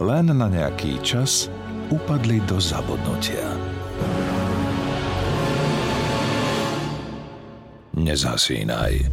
len 0.00 0.28
na 0.28 0.48
nejaký 0.48 1.00
čas 1.00 1.48
upadli 1.88 2.42
do 2.44 2.60
zabudnutia. 2.60 3.48
Nezasínaj. 7.96 9.08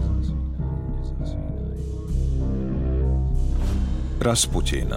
Rasputin 4.19 4.91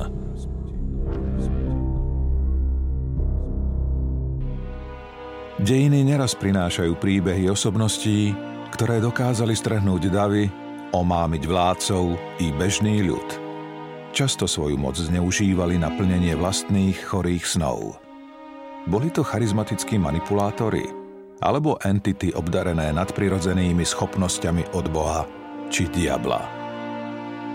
Dejiny 5.57 6.07
neraz 6.07 6.39
prinášajú 6.39 6.95
príbehy 7.01 7.51
osobností, 7.51 8.31
ktoré 8.71 9.03
dokázali 9.03 9.57
strhnúť 9.57 10.13
davy, 10.13 10.47
omámiť 10.95 11.43
vládcov 11.49 12.05
i 12.39 12.55
bežný 12.55 13.03
ľud– 13.03 13.29
často 14.17 14.49
svoju 14.49 14.81
moc 14.81 14.97
zneužívali 14.97 15.77
na 15.77 15.93
plnenie 15.93 16.33
vlastných 16.41 16.97
chorých 17.05 17.45
snov. 17.45 18.01
Boli 18.89 19.13
to 19.13 19.21
charizmatickí 19.21 20.01
manipulátori 20.01 20.89
alebo 21.45 21.77
entity 21.85 22.33
obdarené 22.33 22.97
nadprirodzenými 22.97 23.85
schopnosťami 23.85 24.73
od 24.73 24.89
Boha 24.89 25.29
či 25.69 25.85
diabla. 25.93 26.41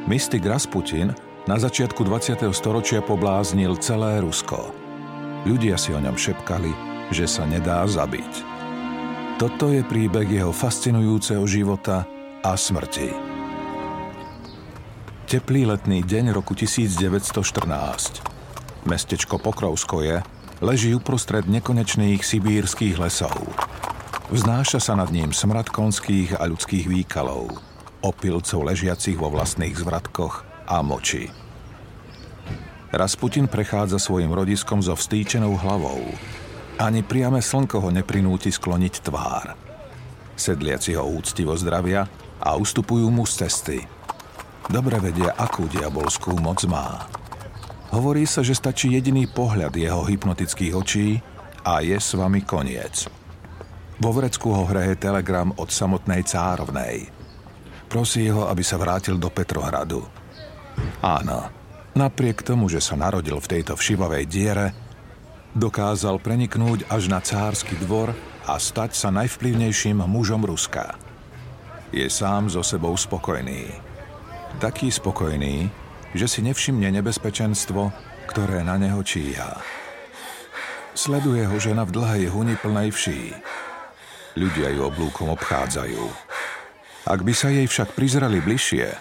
Mystik 0.05 0.45
Rasputin 0.45 1.09
na 1.49 1.57
začiatku 1.57 2.05
20. 2.05 2.45
storočia 2.53 3.01
pobláznil 3.01 3.81
celé 3.81 4.21
Rusko. 4.21 4.69
Ľudia 5.49 5.81
si 5.81 5.97
o 5.97 5.97
ňom 5.97 6.13
šepkali, 6.13 6.69
že 7.09 7.25
sa 7.25 7.49
nedá 7.49 7.81
zabiť. 7.89 8.53
Toto 9.41 9.73
je 9.73 9.81
príbeh 9.81 10.29
jeho 10.29 10.53
fascinujúceho 10.53 11.41
života 11.49 12.05
a 12.45 12.53
smrti. 12.53 13.30
Teplý 15.31 15.63
letný 15.63 16.03
deň 16.03 16.35
roku 16.35 16.51
1914. 16.59 17.63
Mestečko 18.83 19.39
Pokrovskoje 19.39 20.27
leží 20.59 20.91
uprostred 20.91 21.47
nekonečných 21.47 22.19
sibírskych 22.19 22.99
lesov. 22.99 23.39
Vznáša 24.27 24.83
sa 24.83 24.99
nad 24.99 25.07
ním 25.07 25.31
smrad 25.31 25.71
konských 25.71 26.35
a 26.35 26.43
ľudských 26.51 26.83
výkalov, 26.83 27.47
opilcov 28.03 28.59
ležiacich 28.75 29.15
vo 29.15 29.31
vlastných 29.31 29.71
zvratkoch 29.71 30.67
a 30.67 30.83
moči. 30.83 31.31
Rasputin 32.91 33.47
prechádza 33.47 34.03
svojim 34.03 34.35
rodiskom 34.35 34.83
so 34.83 34.99
vstýčenou 34.99 35.55
hlavou. 35.55 36.11
Ani 36.75 37.07
priame 37.07 37.39
slnko 37.39 37.79
ho 37.79 37.87
neprinúti 37.87 38.51
skloniť 38.51 38.93
tvár. 38.99 39.55
Sedliaci 40.35 40.99
ho 40.99 41.07
úctivo 41.07 41.55
zdravia 41.55 42.03
a 42.43 42.59
ustupujú 42.59 43.07
mu 43.07 43.23
z 43.23 43.47
cesty– 43.47 43.79
dobre 44.69 45.01
vedia, 45.01 45.33
akú 45.33 45.65
diabolskú 45.65 46.37
moc 46.37 46.61
má. 46.69 47.07
Hovorí 47.91 48.23
sa, 48.23 48.39
že 48.39 48.55
stačí 48.55 48.93
jediný 48.95 49.27
pohľad 49.27 49.75
jeho 49.75 50.07
hypnotických 50.07 50.73
očí 50.75 51.19
a 51.67 51.83
je 51.83 51.99
s 51.99 52.15
vami 52.15 52.39
koniec. 52.45 53.09
Vo 53.99 54.15
vrecku 54.15 54.49
ho 54.49 54.63
hreje 54.65 54.97
telegram 54.97 55.51
od 55.59 55.69
samotnej 55.69 56.23
cárovnej. 56.23 57.11
Prosí 57.91 58.31
ho, 58.31 58.47
aby 58.47 58.63
sa 58.63 58.79
vrátil 58.79 59.19
do 59.19 59.27
Petrohradu. 59.27 60.07
Áno, 61.03 61.51
napriek 61.93 62.41
tomu, 62.41 62.71
že 62.71 62.79
sa 62.79 62.95
narodil 62.95 63.35
v 63.37 63.59
tejto 63.59 63.75
všivavej 63.75 64.23
diere, 64.25 64.67
dokázal 65.51 66.23
preniknúť 66.23 66.87
až 66.87 67.11
na 67.11 67.19
cársky 67.19 67.75
dvor 67.75 68.15
a 68.47 68.55
stať 68.55 68.95
sa 68.95 69.11
najvplyvnejším 69.11 69.99
mužom 70.07 70.47
Ruska. 70.47 70.95
Je 71.91 72.07
sám 72.07 72.47
so 72.47 72.63
sebou 72.63 72.95
spokojný 72.95 73.90
taký 74.59 74.91
spokojný, 74.91 75.71
že 76.11 76.27
si 76.27 76.43
nevšimne 76.43 76.91
nebezpečenstvo, 76.99 77.93
ktoré 78.27 78.63
na 78.65 78.75
neho 78.75 78.99
číha. 79.05 79.59
Sleduje 80.91 81.47
ho 81.47 81.55
žena 81.55 81.87
v 81.87 81.95
dlhej 81.95 82.23
huni 82.27 82.55
plnej 82.59 82.91
vší. 82.91 83.31
Ľudia 84.35 84.75
ju 84.75 84.81
oblúkom 84.87 85.31
obchádzajú. 85.31 86.03
Ak 87.07 87.23
by 87.23 87.33
sa 87.35 87.47
jej 87.51 87.67
však 87.67 87.95
prizreli 87.95 88.43
bližšie, 88.43 88.91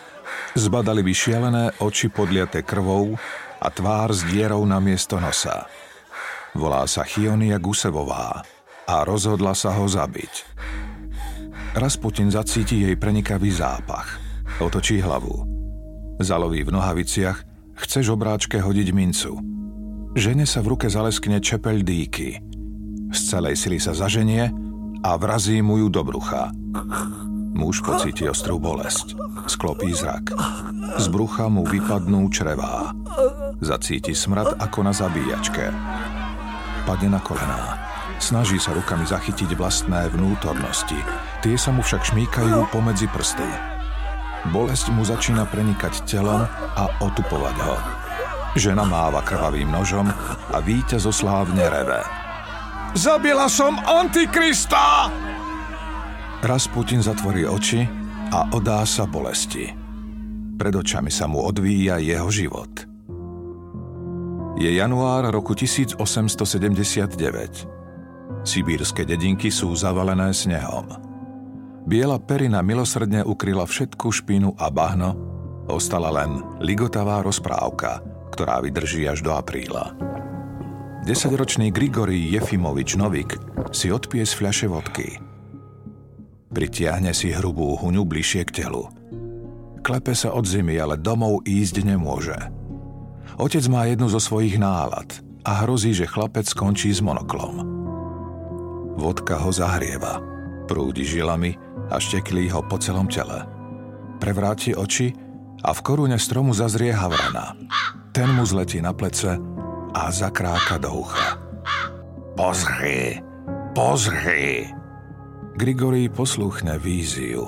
zbadali 0.55 1.03
by 1.03 1.13
šialené 1.15 1.65
oči 1.83 2.11
podliate 2.11 2.63
krvou 2.63 3.19
a 3.59 3.69
tvár 3.69 4.15
s 4.15 4.23
dierou 4.27 4.63
na 4.67 4.79
miesto 4.79 5.19
nosa. 5.19 5.67
Volá 6.55 6.87
sa 6.87 7.07
Chionia 7.07 7.59
Gusevová 7.59 8.43
a 8.87 8.95
rozhodla 9.07 9.55
sa 9.55 9.75
ho 9.79 9.87
zabiť. 9.87 10.59
Rasputin 11.79 12.31
zacíti 12.35 12.83
jej 12.83 12.99
prenikavý 12.99 13.51
zápach– 13.55 14.15
Otočí 14.61 15.01
hlavu. 15.01 15.49
Zaloví 16.21 16.61
v 16.69 16.77
nohaviciach, 16.77 17.39
chce 17.81 18.05
žobráčke 18.05 18.61
hodiť 18.61 18.89
mincu. 18.93 19.41
Žene 20.13 20.45
sa 20.45 20.61
v 20.61 20.77
ruke 20.77 20.93
zaleskne 20.93 21.41
čepel 21.41 21.81
dýky. 21.81 22.45
Z 23.09 23.21
celej 23.33 23.57
sily 23.57 23.81
sa 23.81 23.97
zaženie 23.97 24.53
a 25.01 25.11
vrazí 25.17 25.65
mu 25.65 25.81
ju 25.81 25.89
do 25.89 26.05
brucha. 26.05 26.53
Muž 27.57 27.81
pocíti 27.81 28.29
ostrú 28.29 28.61
bolesť. 28.61 29.17
Sklopí 29.49 29.97
zrak. 29.97 30.37
Z 31.01 31.09
brucha 31.09 31.49
mu 31.49 31.65
vypadnú 31.65 32.29
črevá. 32.29 32.93
Zacíti 33.65 34.13
smrad 34.13 34.61
ako 34.61 34.85
na 34.85 34.93
zabíjačke. 34.93 35.73
Padne 36.85 37.17
na 37.17 37.21
kolená. 37.25 37.81
Snaží 38.21 38.61
sa 38.61 38.77
rukami 38.77 39.09
zachytiť 39.09 39.57
vlastné 39.57 40.13
vnútornosti. 40.13 41.01
Tie 41.41 41.57
sa 41.57 41.73
mu 41.73 41.81
však 41.81 42.13
šmíkajú 42.13 42.69
pomedzi 42.69 43.09
prsty. 43.09 43.80
Bolesť 44.49 44.89
mu 44.97 45.05
začína 45.05 45.45
prenikať 45.45 46.09
telom 46.09 46.49
a 46.49 46.85
otupovať 47.05 47.57
ho. 47.61 47.77
Žena 48.57 48.89
máva 48.89 49.21
krvavým 49.21 49.69
nožom 49.69 50.09
a 50.51 50.57
víťaz 50.65 51.05
oslávne 51.05 51.61
reve. 51.69 52.01
Zabila 52.97 53.53
som 53.53 53.77
Antikrista! 53.85 55.13
Rasputin 56.41 57.05
zatvorí 57.05 57.45
oči 57.45 57.85
a 58.33 58.49
odá 58.57 58.81
sa 58.89 59.05
bolesti. 59.05 59.69
Pred 60.57 60.73
očami 60.73 61.13
sa 61.13 61.29
mu 61.29 61.45
odvíja 61.45 62.01
jeho 62.01 62.33
život. 62.33 62.89
Je 64.57 64.73
január 64.73 65.29
roku 65.29 65.53
1879. 65.53 67.69
Sibírske 68.45 69.05
dedinky 69.05 69.53
sú 69.53 69.77
zavalené 69.77 70.33
snehom. 70.33 71.10
Biela 71.91 72.23
perina 72.23 72.63
milosrdne 72.63 73.27
ukryla 73.27 73.67
všetku 73.67 74.15
špinu 74.15 74.55
a 74.55 74.71
bahno, 74.71 75.19
ostala 75.67 76.15
len 76.15 76.39
ligotavá 76.63 77.19
rozprávka, 77.19 77.99
ktorá 78.31 78.63
vydrží 78.63 79.11
až 79.11 79.27
do 79.27 79.35
apríla. 79.35 79.99
Desaťročný 81.03 81.75
Grigory 81.75 82.31
Jefimovič 82.31 82.95
Novik 82.95 83.35
si 83.75 83.91
odpije 83.91 84.23
z 84.23 84.33
fľaše 84.39 84.67
vodky. 84.71 85.19
Pritiahne 86.55 87.11
si 87.11 87.35
hrubú 87.35 87.75
huňu 87.75 88.07
bližšie 88.07 88.47
k 88.47 88.63
telu. 88.63 88.87
Klepe 89.83 90.15
sa 90.15 90.31
od 90.31 90.47
zimy, 90.47 90.79
ale 90.79 90.95
domov 90.95 91.43
ísť 91.43 91.83
nemôže. 91.83 92.39
Otec 93.35 93.67
má 93.67 93.91
jednu 93.91 94.07
zo 94.07 94.23
svojich 94.23 94.63
nálad 94.63 95.11
a 95.43 95.67
hrozí, 95.67 95.91
že 95.91 96.07
chlapec 96.07 96.47
skončí 96.47 96.95
s 96.95 97.03
monoklom. 97.03 97.67
Vodka 98.95 99.43
ho 99.43 99.51
zahrieva, 99.51 100.23
prúdi 100.71 101.03
žilami 101.03 101.70
a 101.91 101.99
šteklí 101.99 102.49
ho 102.55 102.63
po 102.63 102.79
celom 102.79 103.11
tele. 103.11 103.45
Prevráti 104.23 104.73
oči 104.73 105.11
a 105.61 105.75
v 105.75 105.81
korune 105.85 106.17
stromu 106.17 106.55
zazrie 106.55 106.95
havrana. 106.95 107.59
Ten 108.15 108.31
mu 108.33 108.47
zletí 108.47 108.79
na 108.79 108.95
plece 108.95 109.37
a 109.93 110.03
zakráka 110.09 110.79
do 110.79 111.03
ucha. 111.03 111.37
Pozri, 112.39 113.19
pozri! 113.75 114.71
Grigory 115.59 116.09
posluchne 116.09 116.79
víziu. 116.81 117.45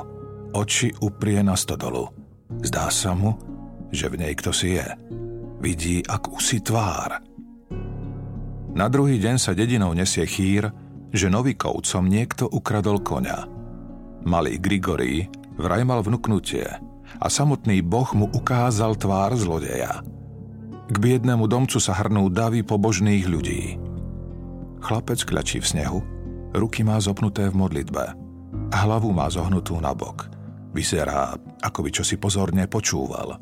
Oči 0.53 0.93
uprie 1.01 1.41
na 1.41 1.57
stodolu. 1.57 2.13
Zdá 2.61 2.93
sa 2.93 3.17
mu, 3.17 3.39
že 3.89 4.13
v 4.13 4.21
nej 4.21 4.35
kto 4.37 4.53
si 4.53 4.77
je. 4.77 4.85
Vidí 5.63 6.05
akúsi 6.05 6.61
tvár. 6.61 7.25
Na 8.73 8.89
druhý 8.89 9.17
deň 9.17 9.37
sa 9.41 9.57
dedinou 9.57 9.97
nesie 9.97 10.25
chýr, 10.29 10.69
že 11.13 11.33
novikovcom 11.33 12.05
niekto 12.09 12.49
ukradol 12.49 13.01
koňa. 13.01 13.62
Malý 14.23 14.63
Grigory 14.63 15.27
vraj 15.59 15.83
mal 15.83 16.01
vnuknutie 16.03 16.67
a 17.19 17.27
samotný 17.27 17.83
boh 17.83 18.07
mu 18.15 18.31
ukázal 18.31 18.95
tvár 18.95 19.35
zlodeja. 19.35 20.03
K 20.87 20.97
biednému 20.99 21.47
domcu 21.51 21.79
sa 21.83 21.95
hrnú 21.99 22.31
davy 22.31 22.63
pobožných 22.63 23.27
ľudí. 23.27 23.79
Chlapec 24.83 25.23
kľačí 25.23 25.63
v 25.63 25.67
snehu, 25.67 25.99
ruky 26.55 26.83
má 26.83 26.99
zopnuté 26.99 27.51
v 27.51 27.59
modlitbe 27.59 28.05
a 28.73 28.77
hlavu 28.87 29.11
má 29.15 29.31
zohnutú 29.31 29.79
na 29.79 29.95
bok. 29.95 30.31
Vyzerá, 30.73 31.37
ako 31.61 31.79
by 31.85 31.91
čosi 31.93 32.17
pozorne 32.17 32.65
počúval. 32.67 33.37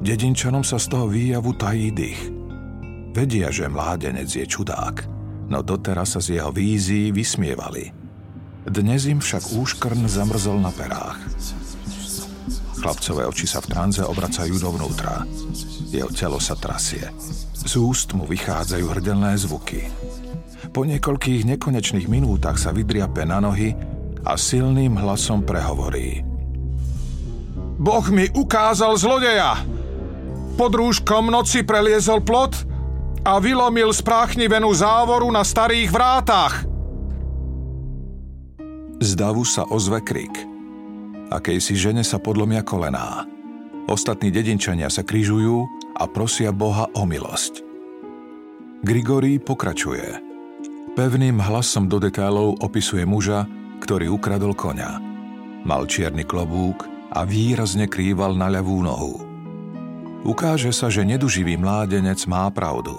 Dedinčanom 0.00 0.62
sa 0.62 0.78
z 0.78 0.86
toho 0.90 1.10
výjavu 1.10 1.52
tají 1.58 1.90
dých. 1.92 2.20
Vedia, 3.12 3.48
že 3.50 3.66
mládenec 3.66 4.28
je 4.28 4.44
čudák, 4.44 5.08
no 5.48 5.60
doteraz 5.64 6.16
sa 6.16 6.20
z 6.20 6.40
jeho 6.40 6.52
vízií 6.52 7.10
vysmievali. 7.10 8.05
Dnes 8.66 9.06
im 9.06 9.22
však 9.22 9.54
úškrn 9.54 10.10
zamrzol 10.10 10.58
na 10.58 10.74
perách. 10.74 11.22
Chlapcové 12.82 13.22
oči 13.30 13.46
sa 13.46 13.62
v 13.62 13.70
tranze 13.70 14.02
obracajú 14.02 14.58
dovnútra. 14.58 15.22
Jeho 15.94 16.10
telo 16.10 16.42
sa 16.42 16.58
trasie. 16.58 17.06
Z 17.54 17.78
úst 17.78 18.10
mu 18.18 18.26
vychádzajú 18.26 18.84
hrdelné 18.90 19.38
zvuky. 19.38 19.86
Po 20.74 20.82
niekoľkých 20.82 21.46
nekonečných 21.56 22.10
minútach 22.10 22.58
sa 22.58 22.74
vydriape 22.74 23.22
na 23.22 23.38
nohy 23.38 23.70
a 24.26 24.34
silným 24.34 24.98
hlasom 24.98 25.46
prehovorí. 25.46 26.26
Boh 27.78 28.06
mi 28.10 28.26
ukázal 28.34 28.98
zlodeja! 28.98 29.62
Pod 30.58 30.72
rúškom 30.74 31.30
noci 31.30 31.62
preliezol 31.62 32.24
plot 32.26 32.66
a 33.22 33.38
vylomil 33.38 33.94
spráchnivenú 33.94 34.74
závoru 34.74 35.30
na 35.30 35.46
starých 35.46 35.88
vrátach. 35.92 36.75
Z 39.02 39.10
davu 39.18 39.44
sa 39.44 39.68
ozve 39.68 40.00
krik. 40.00 40.32
Akejsi 41.28 41.76
žene 41.76 42.06
sa 42.06 42.16
podlomia 42.22 42.62
kolená. 42.62 43.26
Ostatní 43.86 44.32
dedinčania 44.32 44.90
sa 44.90 45.06
križujú 45.06 45.66
a 45.94 46.04
prosia 46.10 46.50
Boha 46.50 46.90
o 46.96 47.02
milosť. 47.06 47.62
Grigorí 48.82 49.38
pokračuje– 49.42 50.06
Pevným 50.96 51.44
hlasom 51.44 51.92
do 51.92 52.00
detailov 52.00 52.56
opisuje 52.64 53.04
muža, 53.04 53.44
ktorý 53.84 54.16
ukradol 54.16 54.56
koňa. 54.56 54.96
Mal 55.68 55.84
čierny 55.84 56.24
klobúk 56.24 56.88
a 57.12 57.20
výrazne 57.28 57.84
krýval 57.84 58.32
na 58.32 58.48
ľavú 58.48 58.80
nohu. 58.80 59.20
Ukáže 60.24 60.72
sa, 60.72 60.88
že 60.88 61.04
neduživý 61.04 61.60
mládenec 61.60 62.24
má 62.24 62.48
pravdu. 62.48 62.96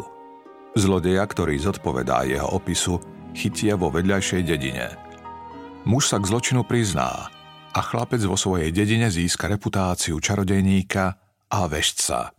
Zlodeja, 0.77 1.25
ktorý 1.25 1.57
zodpovedá 1.57 2.21
jeho 2.29 2.45
opisu, 2.53 3.01
chytia 3.33 3.73
vo 3.73 3.89
vedľajšej 3.89 4.41
dedine. 4.45 4.93
Muž 5.87 6.11
sa 6.11 6.19
k 6.19 6.27
zločinu 6.27 6.67
prizná 6.67 7.31
a 7.71 7.79
chlapec 7.79 8.19
vo 8.27 8.35
svojej 8.35 8.75
dedine 8.75 9.07
získa 9.07 9.47
reputáciu 9.47 10.19
čarodejníka 10.19 11.15
a 11.47 11.59
vešca. 11.63 12.35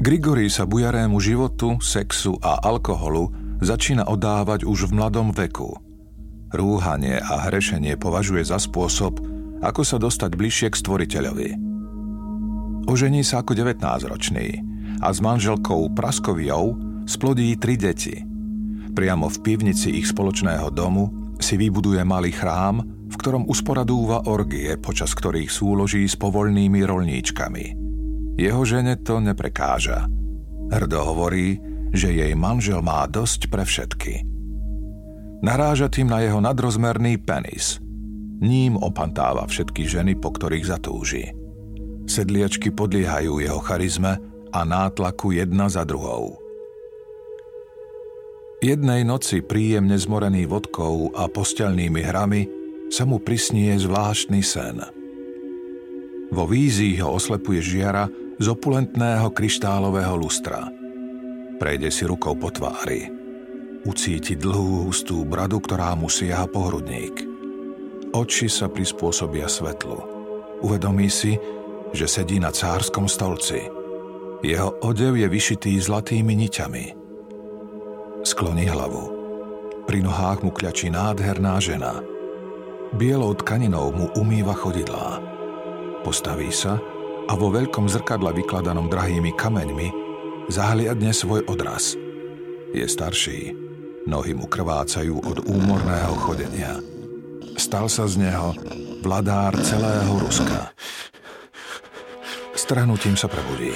Grigory 0.00 0.48
sa 0.48 0.64
bujarému 0.64 1.20
životu, 1.20 1.76
sexu 1.84 2.40
a 2.40 2.56
alkoholu 2.64 3.28
začína 3.60 4.08
odávať 4.08 4.64
už 4.64 4.88
v 4.88 4.96
mladom 4.96 5.28
veku. 5.28 5.76
Rúhanie 6.56 7.20
a 7.20 7.52
hrešenie 7.52 8.00
považuje 8.00 8.48
za 8.48 8.56
spôsob, 8.56 9.20
ako 9.60 9.84
sa 9.84 10.00
dostať 10.00 10.40
bližšie 10.40 10.68
k 10.72 10.80
stvoriteľovi. 10.80 11.50
Ožení 12.88 13.28
sa 13.28 13.44
ako 13.44 13.52
19-ročný 13.52 14.64
a 15.04 15.12
s 15.12 15.20
manželkou 15.20 15.92
Praskoviou 15.92 16.80
splodí 17.04 17.52
tri 17.60 17.76
deti. 17.76 18.24
Priamo 18.96 19.28
v 19.28 19.36
pivnici 19.44 20.00
ich 20.00 20.08
spoločného 20.08 20.72
domu 20.72 21.25
si 21.40 21.54
vybuduje 21.60 22.02
malý 22.02 22.32
chrám, 22.32 22.82
v 23.06 23.14
ktorom 23.14 23.46
usporadúva 23.46 24.26
orgie, 24.26 24.74
počas 24.80 25.14
ktorých 25.14 25.50
súloží 25.50 26.04
s 26.08 26.18
povolnými 26.18 26.82
rolníčkami. 26.82 27.64
Jeho 28.36 28.62
žene 28.68 29.00
to 29.00 29.22
neprekáža. 29.22 30.10
Hrdo 30.68 30.98
hovorí, 31.06 31.56
že 31.94 32.12
jej 32.12 32.34
manžel 32.36 32.82
má 32.84 33.06
dosť 33.08 33.48
pre 33.48 33.64
všetky. 33.64 34.26
Naráža 35.40 35.88
tým 35.88 36.10
na 36.10 36.24
jeho 36.24 36.42
nadrozmerný 36.42 37.22
penis. 37.22 37.78
Ním 38.42 38.76
opantáva 38.76 39.48
všetky 39.48 39.88
ženy, 39.88 40.18
po 40.20 40.34
ktorých 40.34 40.66
zatúži. 40.68 41.32
Sedliačky 42.04 42.74
podliehajú 42.74 43.40
jeho 43.40 43.60
charizme 43.64 44.20
a 44.52 44.60
nátlaku 44.64 45.36
jedna 45.36 45.72
za 45.72 45.88
druhou. 45.88 46.45
Jednej 48.66 49.06
noci 49.06 49.46
príjemne 49.46 49.94
zmorený 49.94 50.50
vodkou 50.50 51.14
a 51.14 51.30
postelnými 51.30 52.02
hrami 52.02 52.50
sa 52.90 53.06
mu 53.06 53.22
prisnie 53.22 53.70
zvláštny 53.78 54.42
sen. 54.42 54.82
Vo 56.34 56.50
vízii 56.50 56.98
ho 56.98 57.14
oslepuje 57.14 57.62
žiara 57.62 58.10
z 58.42 58.46
opulentného 58.50 59.30
kryštálového 59.30 60.18
lustra– 60.18 60.66
Prejde 61.56 61.88
si 61.88 62.04
rukou 62.04 62.36
po 62.36 62.52
tvári. 62.52 63.08
Ucíti 63.88 64.36
dlhú 64.36 64.84
hustú 64.84 65.24
bradu, 65.24 65.56
ktorá 65.56 65.96
mu 65.96 66.12
siaha 66.12 66.44
po 66.44 66.68
hrudník. 66.68 67.24
Oči 68.12 68.52
sa 68.52 68.68
prispôsobia 68.68 69.48
svetlu. 69.48 69.96
Uvedomí 70.60 71.08
si, 71.08 71.40
že 71.96 72.04
sedí 72.04 72.36
na 72.36 72.52
cárskom 72.52 73.08
stolci. 73.08 73.72
Jeho 74.44 74.76
odev 74.84 75.16
je 75.16 75.28
vyšitý 75.32 75.80
zlatými 75.80 76.36
niťami. 76.44 77.05
Skloní 78.36 78.68
hlavu. 78.68 79.08
Pri 79.88 80.04
nohách 80.04 80.44
mu 80.44 80.52
kľačí 80.52 80.92
nádherná 80.92 81.56
žena. 81.56 82.04
Bielou 82.92 83.32
tkaninou 83.32 83.88
mu 83.96 84.12
umýva 84.12 84.52
chodidlá. 84.52 85.24
Postaví 86.04 86.52
sa 86.52 86.76
a 87.24 87.32
vo 87.32 87.48
veľkom 87.48 87.88
zrkadle 87.88 88.36
vykladanom 88.36 88.92
drahými 88.92 89.32
kameňmi 89.40 89.88
zahliadne 90.52 91.16
svoj 91.16 91.48
odraz. 91.48 91.96
Je 92.76 92.84
starší, 92.84 93.56
nohy 94.04 94.36
mu 94.36 94.44
krvácajú 94.44 95.16
od 95.16 95.48
úmorného 95.48 96.12
chodenia. 96.20 96.76
Stal 97.56 97.88
sa 97.88 98.04
z 98.04 98.20
neho 98.20 98.52
vladár 99.00 99.56
celého 99.64 100.12
Ruska. 100.12 100.76
Strhnutím 102.52 103.16
sa 103.16 103.32
prebudí. 103.32 103.72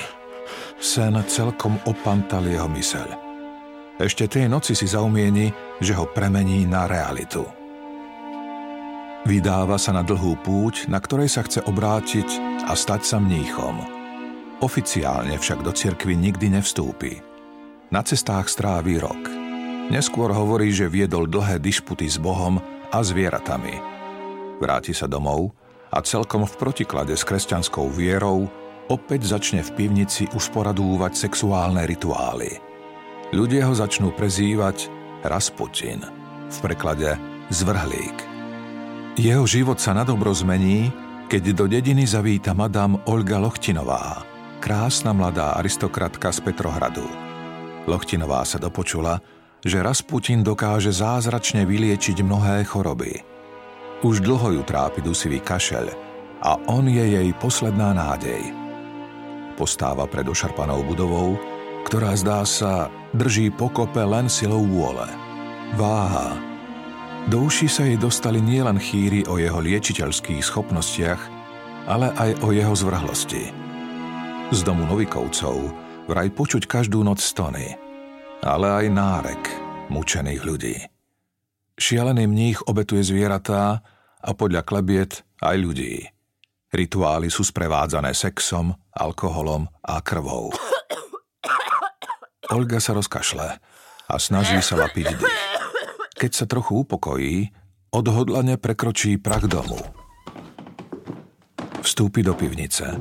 Sen 0.76 1.16
celkom 1.32 1.80
opantal 1.88 2.44
jeho 2.44 2.68
myseľ. 2.68 3.30
Ešte 4.00 4.25
tej 4.25 4.49
noci 4.49 4.73
si 4.73 4.88
zaumieni, 4.88 5.52
že 5.79 5.93
ho 5.93 6.08
premení 6.08 6.64
na 6.64 6.88
realitu. 6.88 7.44
Vydáva 9.29 9.76
sa 9.76 9.93
na 9.93 10.00
dlhú 10.00 10.41
púť, 10.41 10.88
na 10.88 10.97
ktorej 10.97 11.29
sa 11.29 11.44
chce 11.44 11.61
obrátiť 11.69 12.64
a 12.64 12.73
stať 12.73 13.05
sa 13.05 13.20
mníchom– 13.20 13.76
Oficiálne 14.61 15.41
však 15.41 15.64
do 15.64 15.73
cirkvy 15.73 16.12
nikdy 16.20 16.52
nevstúpi. 16.52 17.25
Na 17.88 18.05
cestách 18.05 18.52
stráví 18.52 19.00
rok. 19.00 19.17
Neskôr 19.89 20.29
hovorí, 20.36 20.69
že 20.69 20.93
viedol 20.93 21.32
dlhé 21.32 21.56
dišputy 21.56 22.05
s 22.05 22.20
Bohom 22.20 22.60
a 22.93 22.98
zvieratami. 23.01 23.81
Vráti 24.60 24.93
sa 24.93 25.08
domov 25.08 25.56
a 25.89 26.05
celkom 26.05 26.44
v 26.44 26.55
protiklade 26.60 27.17
s 27.17 27.24
kresťanskou 27.24 27.89
vierou 27.89 28.53
opäť 28.93 29.32
začne 29.32 29.65
v 29.65 29.72
pivnici 29.72 30.29
usporadúvať 30.29 31.17
sexuálne 31.17 31.89
rituály. 31.89 32.69
Ľudia 33.31 33.70
ho 33.70 33.75
začnú 33.79 34.10
prezývať 34.10 34.91
Rasputin, 35.22 36.03
v 36.51 36.56
preklade 36.67 37.15
zvrhlík. 37.55 38.19
Jeho 39.15 39.46
život 39.46 39.79
sa 39.79 39.94
na 39.94 40.03
dobro 40.03 40.34
zmení, 40.34 40.91
keď 41.31 41.43
do 41.55 41.70
dediny 41.70 42.10
zavíta 42.10 42.58
madam 42.58 42.99
Olga 43.06 43.39
Lochtinová, 43.39 44.27
krásna 44.58 45.15
mladá 45.15 45.55
aristokratka 45.55 46.34
z 46.34 46.43
Petrohradu. 46.43 47.06
Lochtinová 47.87 48.43
sa 48.43 48.58
dopočula, 48.58 49.22
že 49.63 49.79
Rasputin 49.79 50.43
dokáže 50.43 50.91
zázračne 50.91 51.63
vyliečiť 51.70 52.27
mnohé 52.27 52.67
choroby. 52.67 53.22
Už 54.03 54.27
dlho 54.27 54.58
ju 54.58 54.63
trápi 54.67 55.06
dusivý 55.06 55.39
kašel 55.39 55.87
a 56.43 56.58
on 56.67 56.91
je 56.91 57.15
jej 57.15 57.31
posledná 57.39 57.94
nádej. 57.94 58.43
Postáva 59.55 60.10
pred 60.10 60.27
ošarpanou 60.27 60.82
budovou, 60.82 61.39
ktorá 61.87 62.17
zdá 62.19 62.43
sa 62.43 62.91
drží 63.14 63.50
pokope 63.55 64.02
len 64.02 64.31
silou 64.31 64.62
vôle. 64.62 65.06
Váha. 65.74 66.34
Do 67.29 67.46
uši 67.46 67.69
sa 67.69 67.84
jej 67.86 68.00
dostali 68.00 68.40
nielen 68.40 68.81
chýry 68.81 69.22
o 69.29 69.36
jeho 69.36 69.60
liečiteľských 69.60 70.40
schopnostiach, 70.40 71.20
ale 71.86 72.10
aj 72.17 72.43
o 72.43 72.50
jeho 72.50 72.74
zvrhlosti. 72.74 73.52
Z 74.50 74.60
domu 74.67 74.82
Novikovcov 74.88 75.70
vraj 76.10 76.32
počuť 76.34 76.67
každú 76.67 77.06
noc 77.06 77.22
stony, 77.22 77.76
ale 78.43 78.67
aj 78.67 78.86
nárek 78.90 79.43
mučených 79.93 80.43
ľudí. 80.43 80.76
Šialený 81.79 82.26
mních 82.26 82.58
obetuje 82.67 83.05
zvieratá 83.05 83.81
a 84.20 84.31
podľa 84.34 84.67
klebiet 84.67 85.22
aj 85.40 85.56
ľudí. 85.56 86.05
Rituály 86.70 87.31
sú 87.32 87.43
sprevádzané 87.43 88.14
sexom, 88.14 88.74
alkoholom 88.94 89.67
a 89.82 89.98
krvou. 90.02 90.55
Olga 92.50 92.82
sa 92.82 92.98
rozkašle 92.98 93.46
a 94.10 94.14
snaží 94.19 94.58
sa 94.58 94.74
lapiť 94.74 95.06
dých. 95.14 95.38
Keď 96.19 96.30
sa 96.34 96.44
trochu 96.50 96.82
upokojí, 96.82 97.54
odhodlane 97.94 98.58
prekročí 98.58 99.16
prach 99.22 99.46
domu. 99.46 99.78
Vstúpi 101.80 102.20
do 102.20 102.36
pivnice 102.36 103.00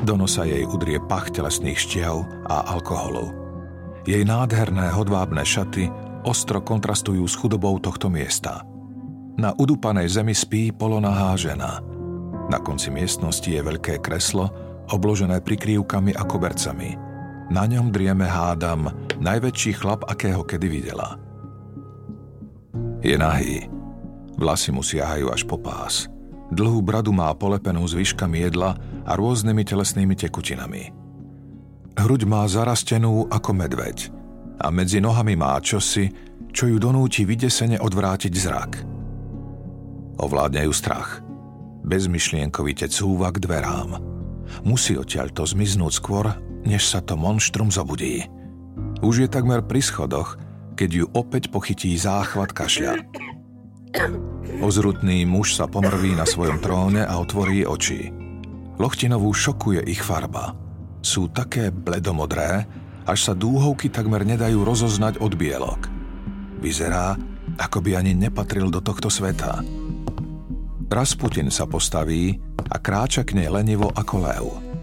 Do 0.00 0.16
nosa 0.16 0.48
jej 0.48 0.64
udrie 0.64 0.96
pach 1.02 1.28
telesných 1.28 1.76
štiev 1.76 2.24
a 2.48 2.72
alkoholu. 2.72 3.34
Jej 4.08 4.24
nádherné 4.24 4.94
hodvábne 4.94 5.44
šaty 5.44 5.90
ostro 6.24 6.64
kontrastujú 6.64 7.24
s 7.28 7.36
chudobou 7.36 7.76
tohto 7.82 8.08
miesta. 8.08 8.64
Na 9.36 9.52
udupanej 9.52 10.08
zemi 10.08 10.32
spí 10.32 10.72
polonahá 10.72 11.36
žena. 11.36 11.82
Na 12.48 12.62
konci 12.62 12.88
miestnosti 12.88 13.48
je 13.48 13.60
veľké 13.60 14.00
kreslo, 14.00 14.48
obložené 14.92 15.40
prikrývkami 15.42 16.16
a 16.16 16.22
kobercami. 16.24 17.13
Na 17.52 17.68
ňom 17.68 17.92
drieme 17.92 18.24
hádam 18.24 18.88
najväčší 19.20 19.76
chlap, 19.76 20.08
akého 20.08 20.40
kedy 20.44 20.66
videla. 20.68 21.20
Je 23.04 23.16
nahý. 23.20 23.68
Vlasy 24.40 24.72
mu 24.72 24.80
siahajú 24.80 25.28
až 25.30 25.44
po 25.44 25.60
pás. 25.60 26.08
Dlhú 26.50 26.80
bradu 26.80 27.12
má 27.12 27.30
polepenú 27.36 27.84
zvyškami 27.84 28.48
jedla 28.48 28.76
a 29.04 29.12
rôznymi 29.16 29.62
telesnými 29.64 30.16
tekutinami. 30.16 30.92
Hruď 31.94 32.26
má 32.26 32.42
zarastenú 32.50 33.30
ako 33.30 33.50
medveď 33.54 34.10
a 34.58 34.72
medzi 34.72 34.98
nohami 34.98 35.38
má 35.38 35.60
čosi, 35.62 36.10
čo 36.50 36.66
ju 36.66 36.76
donúti 36.78 37.22
vydesene 37.22 37.78
odvrátiť 37.78 38.32
zrak. 38.34 38.72
Ovládne 40.18 40.66
ju 40.66 40.72
strach. 40.74 41.22
Bezmyšlienkovite 41.84 42.88
cúva 42.88 43.30
k 43.34 43.42
dverám. 43.42 43.98
Musí 44.64 44.94
odtiaľto 44.96 45.44
zmiznúť 45.44 45.92
skôr, 45.92 46.32
než 46.64 46.88
sa 46.88 47.00
to 47.04 47.14
monštrum 47.14 47.68
zobudí. 47.70 48.28
Už 49.04 49.24
je 49.24 49.28
takmer 49.28 49.62
pri 49.62 49.84
schodoch, 49.84 50.40
keď 50.74 50.90
ju 50.90 51.04
opäť 51.14 51.52
pochytí 51.52 51.94
záchvat 51.94 52.50
kašľa. 52.50 53.04
Ozrutný 54.64 55.22
muž 55.22 55.54
sa 55.54 55.70
pomrví 55.70 56.18
na 56.18 56.26
svojom 56.26 56.58
tróne 56.58 57.06
a 57.06 57.14
otvorí 57.20 57.62
oči. 57.62 58.10
Lochtinovú 58.80 59.30
šokuje 59.30 59.86
ich 59.86 60.02
farba. 60.02 60.56
Sú 61.04 61.30
také 61.30 61.70
bledomodré, 61.70 62.66
až 63.06 63.18
sa 63.30 63.32
dúhovky 63.36 63.92
takmer 63.92 64.24
nedajú 64.26 64.64
rozoznať 64.66 65.20
od 65.22 65.36
bielok. 65.36 65.86
Vyzerá, 66.58 67.14
ako 67.60 67.78
by 67.84 68.00
ani 68.00 68.16
nepatril 68.16 68.72
do 68.72 68.80
tohto 68.80 69.12
sveta. 69.12 69.62
Rasputin 70.88 71.50
sa 71.50 71.68
postaví 71.68 72.38
a 72.70 72.76
kráča 72.80 73.22
k 73.26 73.36
nej 73.36 73.50
lenivo 73.50 73.90
ako 73.92 74.14
lev. 74.24 74.73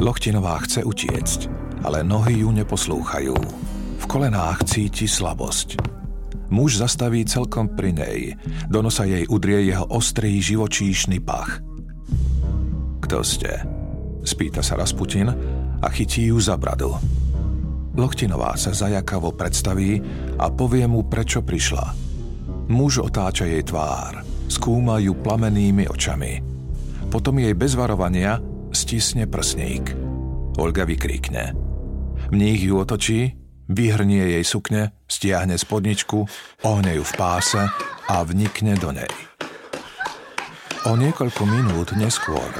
Lochtinová 0.00 0.56
chce 0.64 0.80
utiecť, 0.80 1.40
ale 1.84 2.00
nohy 2.00 2.40
ju 2.40 2.48
neposlúchajú. 2.56 3.36
V 4.00 4.04
kolenách 4.08 4.64
cíti 4.64 5.04
slabosť. 5.04 5.76
Muž 6.48 6.80
zastaví 6.80 7.20
celkom 7.28 7.76
pri 7.76 7.92
nej. 7.92 8.32
Do 8.72 8.80
nosa 8.80 9.04
jej 9.04 9.28
udrie 9.28 9.68
jeho 9.68 9.84
ostrý 9.92 10.40
živočíšny 10.40 11.20
pach. 11.20 11.60
Kto 13.04 13.20
ste? 13.20 13.60
Spýta 14.24 14.64
sa 14.64 14.80
Rasputin 14.80 15.28
a 15.84 15.86
chytí 15.92 16.32
ju 16.32 16.40
za 16.40 16.56
bradu. 16.56 16.96
Lochtinová 17.92 18.56
sa 18.56 18.72
zajakavo 18.72 19.36
predstaví 19.36 20.00
a 20.40 20.48
povie 20.48 20.88
mu, 20.88 21.04
prečo 21.04 21.44
prišla. 21.44 21.92
Muž 22.72 23.04
otáča 23.04 23.44
jej 23.44 23.60
tvár, 23.68 24.24
skúma 24.48 24.96
ju 24.96 25.12
plamenými 25.12 25.92
očami. 25.92 26.40
Potom 27.12 27.36
jej 27.36 27.52
bez 27.52 27.76
varovania 27.76 28.40
stisne 28.90 29.22
prsník. 29.30 29.94
Olga 30.58 30.82
vykríkne. 30.82 31.54
Mních 32.34 32.62
ju 32.66 32.74
otočí 32.82 33.38
vyhrnie 33.70 34.34
jej 34.34 34.42
sukne, 34.42 34.90
stiahne 35.06 35.54
spodničku, 35.54 36.26
ohne 36.66 36.98
ju 36.98 37.06
v 37.06 37.12
páse 37.14 37.62
a 38.10 38.16
vnikne 38.26 38.74
do 38.82 38.90
nej. 38.90 39.14
O 40.90 40.98
niekoľko 40.98 41.42
minút 41.46 41.94
neskôr 41.94 42.50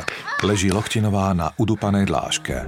leží 0.46 0.70
Lochtinová 0.70 1.34
na 1.34 1.50
udupanej 1.58 2.06
dláške. 2.06 2.62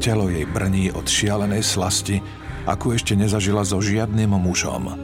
Telo 0.00 0.32
jej 0.32 0.48
brní 0.48 0.88
od 0.88 1.04
šialenej 1.04 1.60
slasti, 1.60 2.24
ako 2.64 2.96
ešte 2.96 3.12
nezažila 3.20 3.68
so 3.68 3.84
žiadnym 3.84 4.32
mužom. 4.32 4.96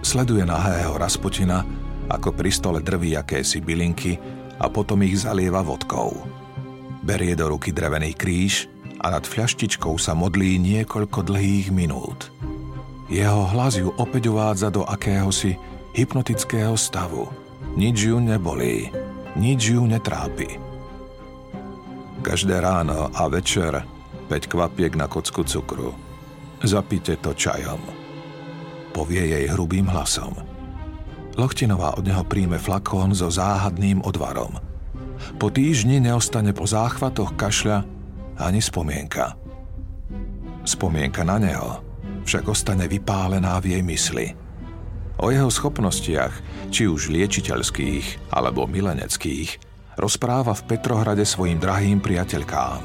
Sleduje 0.00 0.48
nahého 0.48 0.96
Rasputina, 0.96 1.68
ako 2.08 2.32
pri 2.32 2.48
stole 2.48 2.80
drví 2.80 3.12
akési 3.12 3.60
bylinky 3.60 4.16
a 4.56 4.72
potom 4.72 5.04
ich 5.04 5.20
zalieva 5.20 5.60
vodkou. 5.60 6.45
Berie 7.06 7.38
do 7.38 7.54
ruky 7.54 7.70
drevený 7.70 8.18
kríž 8.18 8.66
a 8.98 9.14
nad 9.14 9.22
fľaštičkou 9.22 9.94
sa 9.94 10.18
modlí 10.18 10.58
niekoľko 10.58 11.22
dlhých 11.22 11.70
minút. 11.70 12.34
Jeho 13.06 13.46
hlas 13.46 13.78
ju 13.78 13.94
opäť 13.94 14.26
uvádza 14.26 14.74
do 14.74 14.82
akéhosi 14.82 15.54
hypnotického 15.94 16.74
stavu. 16.74 17.30
Nič 17.78 18.10
ju 18.10 18.18
nebolí, 18.18 18.90
nič 19.38 19.70
ju 19.70 19.86
netrápi. 19.86 20.58
Každé 22.26 22.58
ráno 22.58 23.06
a 23.14 23.30
večer 23.30 23.86
5 24.26 24.50
kvapiek 24.50 24.98
na 24.98 25.06
kocku 25.06 25.46
cukru. 25.46 25.94
Zapite 26.66 27.14
to 27.22 27.30
čajom. 27.38 27.78
Povie 28.90 29.30
jej 29.30 29.46
hrubým 29.54 29.86
hlasom. 29.86 30.34
Lochtinová 31.38 31.94
od 31.94 32.02
neho 32.02 32.26
príjme 32.26 32.58
flakón 32.58 33.14
so 33.14 33.30
záhadným 33.30 34.02
odvarom. 34.02 34.65
Po 35.36 35.48
týždni 35.52 36.00
neostane 36.00 36.52
po 36.52 36.64
záchvatoch 36.68 37.34
kašľa 37.34 37.84
ani 38.36 38.60
spomienka. 38.60 39.36
Spomienka 40.66 41.22
na 41.24 41.38
neho 41.38 41.86
však 42.26 42.50
ostane 42.50 42.90
vypálená 42.90 43.54
v 43.62 43.78
jej 43.78 43.82
mysli. 43.86 44.26
O 45.22 45.30
jeho 45.32 45.48
schopnostiach, 45.48 46.34
či 46.68 46.90
už 46.90 47.08
liečiteľských 47.08 48.34
alebo 48.34 48.68
mileneckých, 48.68 49.62
rozpráva 49.96 50.52
v 50.52 50.66
Petrohrade 50.68 51.24
svojim 51.24 51.56
drahým 51.56 52.02
priateľkám. 52.04 52.82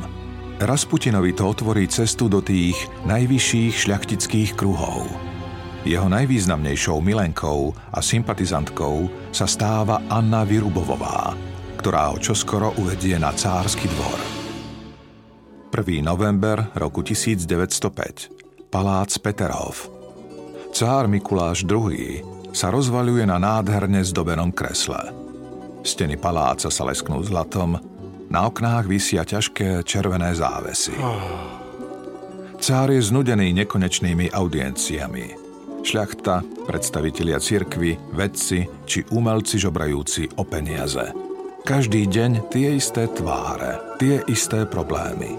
Rasputinovi 0.62 1.34
to 1.34 1.44
otvorí 1.50 1.90
cestu 1.90 2.30
do 2.30 2.40
tých 2.40 2.78
najvyšších 3.10 3.74
šľachtických 3.82 4.54
kruhov. 4.54 5.10
Jeho 5.82 6.06
najvýznamnejšou 6.06 7.02
milenkou 7.02 7.74
a 7.74 8.00
sympatizantkou 8.00 9.10
sa 9.34 9.50
stáva 9.50 10.06
Anna 10.06 10.46
Vyrubovová, 10.46 11.34
ktorá 11.82 12.14
ho 12.14 12.22
čoskoro 12.22 12.78
uvedie 12.78 13.18
na 13.18 13.34
cársky 13.34 13.90
dvor. 13.90 14.22
1. 15.74 16.06
november 16.06 16.70
roku 16.78 17.02
1905. 17.02 18.70
Palác 18.70 19.18
Peterhof. 19.18 19.90
Cár 20.78 21.10
Mikuláš 21.10 21.66
II. 21.66 22.22
sa 22.54 22.70
rozvaľuje 22.70 23.26
na 23.26 23.42
nádherne 23.42 24.06
zdobenom 24.06 24.54
kresle. 24.54 25.10
Steny 25.82 26.22
paláca 26.22 26.70
sa 26.70 26.86
lesknú 26.86 27.18
zlatom, 27.26 27.82
na 28.30 28.46
oknách 28.46 28.86
vysia 28.86 29.26
ťažké 29.26 29.82
červené 29.82 30.38
závesy. 30.38 30.94
Cár 32.62 32.94
je 32.94 33.02
znudený 33.02 33.58
nekonečnými 33.58 34.30
audienciami. 34.30 35.34
Šľachta, 35.82 36.46
predstavitelia 36.70 37.42
cirkvy, 37.42 38.14
vedci 38.14 38.70
či 38.86 39.02
umelci 39.10 39.58
žobrajúci 39.58 40.38
o 40.38 40.46
peniaze. 40.46 41.31
Každý 41.62 42.10
deň 42.10 42.50
tie 42.50 42.74
isté 42.74 43.06
tváre, 43.06 43.78
tie 44.02 44.26
isté 44.26 44.66
problémy. 44.66 45.38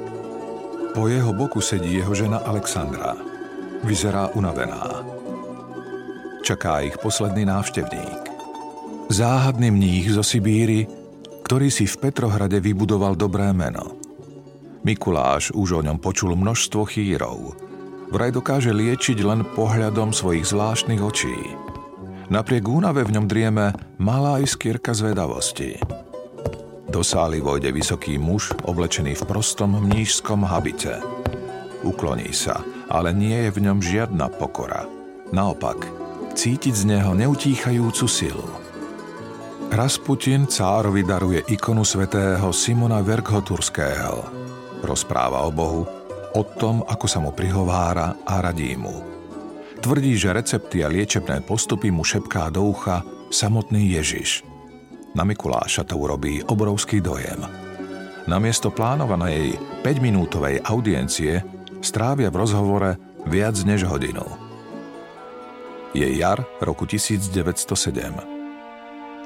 Po 0.94 1.10
jeho 1.10 1.34
boku 1.34 1.58
sedí 1.58 1.98
jeho 1.98 2.14
žena 2.14 2.38
Alexandra. 2.46 3.18
Vyzerá 3.82 4.30
unavená. 4.38 5.02
Čaká 6.46 6.86
ich 6.86 6.94
posledný 7.02 7.42
návštevník. 7.42 8.22
Záhadný 9.10 9.74
mních 9.74 10.14
zo 10.14 10.22
Sibíry, 10.22 10.86
ktorý 11.42 11.74
si 11.74 11.90
v 11.90 11.98
Petrohrade 11.98 12.62
vybudoval 12.62 13.18
dobré 13.18 13.50
meno. 13.50 13.98
Mikuláš 14.86 15.50
už 15.50 15.78
o 15.78 15.80
ňom 15.82 15.98
počul 15.98 16.38
množstvo 16.38 16.86
chýrov. 16.86 17.58
Vraj 18.14 18.30
dokáže 18.30 18.70
liečiť 18.70 19.18
len 19.26 19.42
pohľadom 19.58 20.14
svojich 20.14 20.46
zvláštnych 20.46 21.02
očí. 21.02 21.34
Napriek 22.30 22.62
únave 22.62 23.02
v 23.02 23.18
ňom 23.18 23.26
drieme 23.26 23.74
malá 23.98 24.38
iskierka 24.38 24.94
zvedavosti. 24.94 25.91
Do 26.92 27.00
sály 27.00 27.40
vojde 27.40 27.72
vysoký 27.72 28.20
muž, 28.20 28.52
oblečený 28.68 29.16
v 29.16 29.24
prostom 29.24 29.80
mnížskom 29.80 30.44
habite. 30.44 31.00
Ukloní 31.80 32.36
sa, 32.36 32.60
ale 32.92 33.16
nie 33.16 33.48
je 33.48 33.50
v 33.56 33.58
ňom 33.64 33.80
žiadna 33.80 34.28
pokora. 34.28 34.84
Naopak, 35.32 35.88
cítiť 36.36 36.74
z 36.76 36.84
neho 36.92 37.16
neutíchajúcu 37.16 38.04
silu. 38.04 38.44
Rasputin 39.72 40.44
cárovi 40.44 41.00
daruje 41.00 41.40
ikonu 41.48 41.80
svätého 41.80 42.52
Simona 42.52 43.00
Verkhoturského. 43.00 44.28
Rozpráva 44.84 45.48
o 45.48 45.50
Bohu, 45.50 45.88
o 46.36 46.42
tom, 46.44 46.84
ako 46.84 47.06
sa 47.08 47.24
mu 47.24 47.32
prihovára 47.32 48.20
a 48.28 48.44
radí 48.44 48.76
mu. 48.76 49.00
Tvrdí, 49.80 50.12
že 50.20 50.36
recepty 50.36 50.84
a 50.84 50.92
liečebné 50.92 51.40
postupy 51.40 51.88
mu 51.88 52.04
šepká 52.04 52.52
do 52.52 52.68
ucha 52.68 53.00
samotný 53.32 53.96
Ježiš– 53.96 54.44
na 55.12 55.22
Mikuláša 55.24 55.84
to 55.84 56.00
urobí 56.00 56.40
obrovský 56.44 57.04
dojem. 57.04 57.44
Namiesto 58.24 58.70
plánovanej 58.70 59.58
5-minútovej 59.82 60.62
audiencie 60.62 61.42
strávia 61.82 62.30
v 62.30 62.38
rozhovore 62.38 62.90
viac 63.26 63.58
než 63.66 63.84
hodinu. 63.84 64.22
Je 65.92 66.06
jar 66.16 66.40
roku 66.62 66.88
1907. 66.88 67.34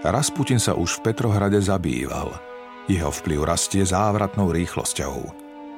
Rasputin 0.02 0.58
sa 0.58 0.74
už 0.74 0.98
v 0.98 1.12
Petrohrade 1.12 1.60
zabýval. 1.62 2.34
Jeho 2.90 3.10
vplyv 3.10 3.46
rastie 3.46 3.82
závratnou 3.86 4.50
rýchlosťou. 4.50 5.14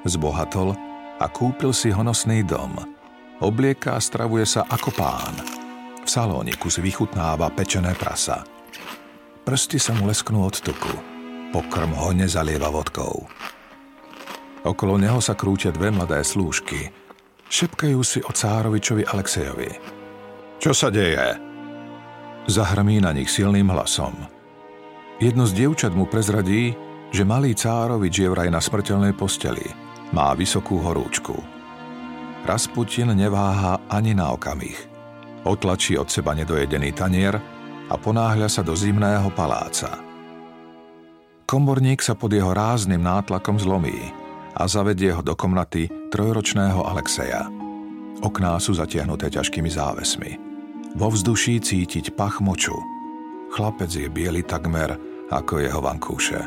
Zbohatol 0.08 0.72
a 1.18 1.26
kúpil 1.28 1.74
si 1.74 1.92
honosný 1.92 2.46
dom. 2.46 2.78
Oblieka 3.42 3.96
a 3.96 4.00
stravuje 4.00 4.46
sa 4.46 4.64
ako 4.66 4.90
pán. 4.94 5.34
V 6.04 6.08
salóniku 6.08 6.72
si 6.72 6.80
vychutnáva 6.80 7.52
pečené 7.52 7.92
prasa. 7.92 8.57
Prsty 9.48 9.80
sa 9.80 9.96
mu 9.96 10.04
lesknú 10.04 10.44
od 10.44 10.60
tuku. 10.60 10.92
Pokrm 11.56 11.96
ho 11.96 12.12
nezalieva 12.12 12.68
vodkou. 12.68 13.24
Okolo 14.60 15.00
neho 15.00 15.24
sa 15.24 15.32
krútia 15.32 15.72
dve 15.72 15.88
mladé 15.88 16.20
slúžky. 16.20 16.92
Šepkajú 17.48 17.96
si 18.04 18.20
o 18.20 18.28
Cárovičovi 18.28 19.08
Alexejovi. 19.08 19.72
Čo 20.60 20.76
sa 20.76 20.92
deje? 20.92 21.40
Zahrmí 22.44 23.00
na 23.00 23.16
nich 23.16 23.32
silným 23.32 23.72
hlasom. 23.72 24.12
Jedno 25.16 25.48
z 25.48 25.64
dievčat 25.64 25.96
mu 25.96 26.04
prezradí, 26.04 26.76
že 27.08 27.24
malý 27.24 27.56
Cárovič 27.56 28.20
je 28.20 28.28
vraj 28.28 28.52
na 28.52 28.60
smrteľnej 28.60 29.16
posteli. 29.16 29.64
Má 30.12 30.36
vysokú 30.36 30.76
horúčku. 30.76 31.40
Rasputin 32.44 33.16
neváha 33.16 33.80
ani 33.88 34.12
na 34.12 34.28
okamih. 34.28 34.76
Otlačí 35.48 35.96
od 35.96 36.12
seba 36.12 36.36
nedojedený 36.36 36.92
tanier 36.92 37.40
a 37.88 37.94
ponáhľa 37.96 38.48
sa 38.52 38.60
do 38.60 38.76
zimného 38.76 39.32
paláca. 39.32 39.96
Komorník 41.48 42.04
sa 42.04 42.12
pod 42.12 42.36
jeho 42.36 42.52
rázným 42.52 43.00
nátlakom 43.00 43.56
zlomí 43.56 44.12
a 44.52 44.68
zavedie 44.68 45.16
ho 45.16 45.24
do 45.24 45.32
komnaty 45.32 45.88
trojročného 46.12 46.84
Alexeja. 46.84 47.48
Okná 48.20 48.60
sú 48.60 48.76
zatiahnuté 48.76 49.32
ťažkými 49.32 49.70
závesmi. 49.72 50.36
Vo 50.92 51.08
vzduší 51.08 51.62
cítiť 51.62 52.12
pach 52.12 52.44
moču. 52.44 52.76
Chlapec 53.54 53.88
je 53.88 54.12
biely 54.12 54.44
takmer 54.44 54.98
ako 55.32 55.60
jeho 55.64 55.80
vankúše. 55.80 56.40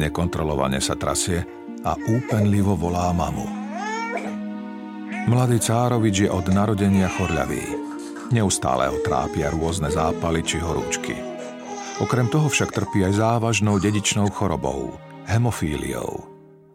Nekontrolovane 0.00 0.80
sa 0.80 0.96
trasie 0.96 1.44
a 1.84 1.96
úpenlivo 1.96 2.76
volá 2.76 3.12
mamu. 3.12 3.44
Mladý 5.28 5.60
Cárovič 5.60 6.24
je 6.24 6.28
od 6.32 6.48
narodenia 6.48 7.12
chorľavý. 7.12 7.79
Neustále 8.30 8.86
ho 8.86 8.98
trápia 9.02 9.50
rôzne 9.50 9.90
zápaly 9.90 10.46
či 10.46 10.62
horúčky. 10.62 11.18
Okrem 11.98 12.30
toho 12.30 12.46
však 12.46 12.70
trpí 12.70 13.02
aj 13.02 13.18
závažnou 13.18 13.82
dedičnou 13.82 14.30
chorobou, 14.30 14.94
hemofíliou. 15.26 16.24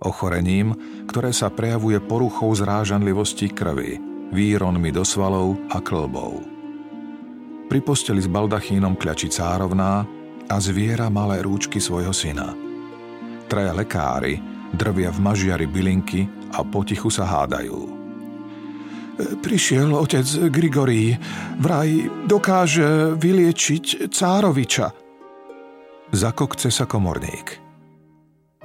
Ochorením, 0.04 0.76
ktoré 1.08 1.32
sa 1.32 1.48
prejavuje 1.48 1.98
poruchou 2.04 2.52
zrážanlivosti 2.52 3.50
krvi, 3.50 3.98
výronmi 4.36 4.92
do 4.92 5.08
svalov 5.08 5.56
a 5.72 5.80
klbov. 5.80 6.44
Pri 7.72 7.80
posteli 7.82 8.22
s 8.22 8.30
baldachínom 8.30 9.00
kľačí 9.00 9.32
cárovná 9.32 10.06
a 10.46 10.56
zviera 10.62 11.10
malé 11.10 11.42
rúčky 11.42 11.82
svojho 11.82 12.14
syna. 12.14 12.54
Traja 13.50 13.74
lekári 13.74 14.38
drvia 14.76 15.10
v 15.10 15.24
mažiari 15.24 15.66
bylinky 15.66 16.28
a 16.52 16.62
potichu 16.68 17.08
sa 17.08 17.24
hádajú. 17.26 17.95
Prišiel 19.16 19.96
otec 19.96 20.28
Grigorí, 20.52 21.16
vraj 21.64 22.12
dokáže 22.28 23.16
vyliečiť 23.16 24.12
Cároviča. 24.12 24.92
Zakokce 26.12 26.68
sa 26.68 26.84
komorník. 26.84 27.64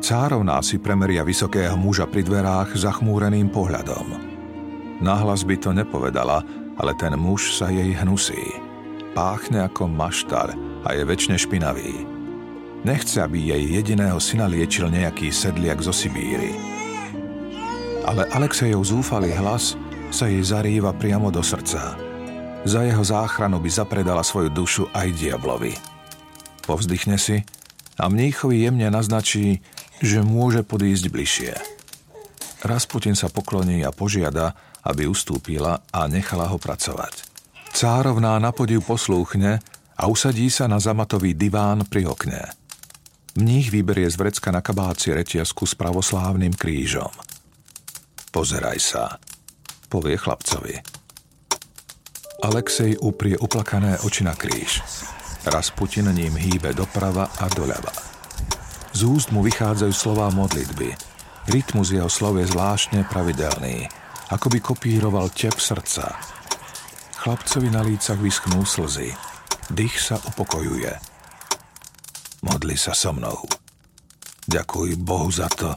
Cárovná 0.01 0.59
si 0.65 0.83
premeria 0.83 1.23
vysokého 1.23 1.79
muža 1.79 2.11
pri 2.11 2.27
dverách 2.27 2.75
zachmúreným 2.75 3.53
pohľadom. 3.53 4.07
Nahlas 4.99 5.47
by 5.47 5.57
to 5.61 5.71
nepovedala, 5.71 6.43
ale 6.81 6.93
ten 6.99 7.15
muž 7.15 7.55
sa 7.55 7.71
jej 7.71 7.95
hnusí. 7.95 8.51
Páchne 9.15 9.71
ako 9.71 9.87
maštar 9.87 10.57
a 10.83 10.89
je 10.97 11.03
väčšine 11.05 11.37
špinavý. 11.39 11.95
Nechce, 12.81 13.21
aby 13.21 13.53
jej 13.53 13.77
jediného 13.77 14.17
syna 14.17 14.49
liečil 14.49 14.89
nejaký 14.89 15.29
sedliak 15.29 15.85
zo 15.85 15.93
Sibíry. 15.93 16.57
Ale 18.09 18.25
Alexejov 18.33 18.89
zúfalý 18.89 19.37
hlas 19.37 19.77
sa 20.11 20.27
jej 20.27 20.43
zarýva 20.43 20.91
priamo 20.91 21.31
do 21.31 21.41
srdca. 21.41 21.95
Za 22.67 22.85
jeho 22.85 23.01
záchranu 23.01 23.63
by 23.63 23.71
zapredala 23.73 24.21
svoju 24.21 24.51
dušu 24.53 24.85
aj 24.93 25.17
diablovi. 25.17 25.73
Povzdychne 26.67 27.17
si 27.17 27.41
a 27.97 28.11
mníchovi 28.11 28.67
jemne 28.67 28.91
naznačí, 28.93 29.65
že 30.03 30.21
môže 30.21 30.67
podísť 30.67 31.05
bližšie. 31.09 31.53
Rasputin 32.67 33.17
sa 33.17 33.33
pokloní 33.33 33.81
a 33.87 33.95
požiada, 33.95 34.53
aby 34.85 35.09
ustúpila 35.09 35.81
a 35.89 36.05
nechala 36.11 36.51
ho 36.53 36.61
pracovať. 36.61 37.25
Cárovná 37.73 38.37
na 38.43 38.53
podiv 38.53 38.85
poslúchne 38.85 39.63
a 39.97 40.03
usadí 40.11 40.51
sa 40.53 40.67
na 40.69 40.77
zamatový 40.83 41.33
diván 41.33 41.87
pri 41.89 42.11
okne. 42.11 42.43
Mních 43.39 43.71
vyberie 43.71 44.11
z 44.11 44.19
vrecka 44.19 44.51
na 44.51 44.59
kabáci 44.61 45.15
retiasku 45.15 45.65
s 45.65 45.79
pravoslávnym 45.79 46.51
krížom. 46.51 47.13
Pozeraj 48.35 48.79
sa, 48.83 49.05
povie 49.91 50.15
chlapcovi. 50.15 50.79
Alexej 52.41 53.03
uprie 53.03 53.35
uplakané 53.37 53.99
oči 54.01 54.23
na 54.23 54.39
kríž. 54.39 54.81
Rasputin 55.45 56.09
ním 56.15 56.39
hýbe 56.39 56.73
doprava 56.73 57.27
a 57.27 57.51
doľava. 57.51 57.93
Z 58.95 59.01
úst 59.05 59.29
mu 59.35 59.43
vychádzajú 59.43 59.93
slová 59.93 60.31
modlitby. 60.31 60.95
Rytmus 61.51 61.91
jeho 61.91 62.09
slov 62.09 62.39
je 62.39 62.47
zvláštne 62.49 63.05
pravidelný, 63.11 63.91
ako 64.31 64.47
by 64.47 64.59
kopíroval 64.63 65.29
tep 65.35 65.59
srdca. 65.59 66.17
Chlapcovi 67.21 67.69
na 67.69 67.83
lícach 67.85 68.17
vyschnú 68.17 68.63
slzy. 68.65 69.13
Dých 69.69 69.97
sa 70.01 70.17
upokojuje. 70.17 70.97
Modli 72.47 72.77
sa 72.79 72.97
so 72.97 73.13
mnou. 73.13 73.45
Ďakuj 74.49 74.97
Bohu 74.97 75.29
za 75.29 75.51
to, 75.53 75.77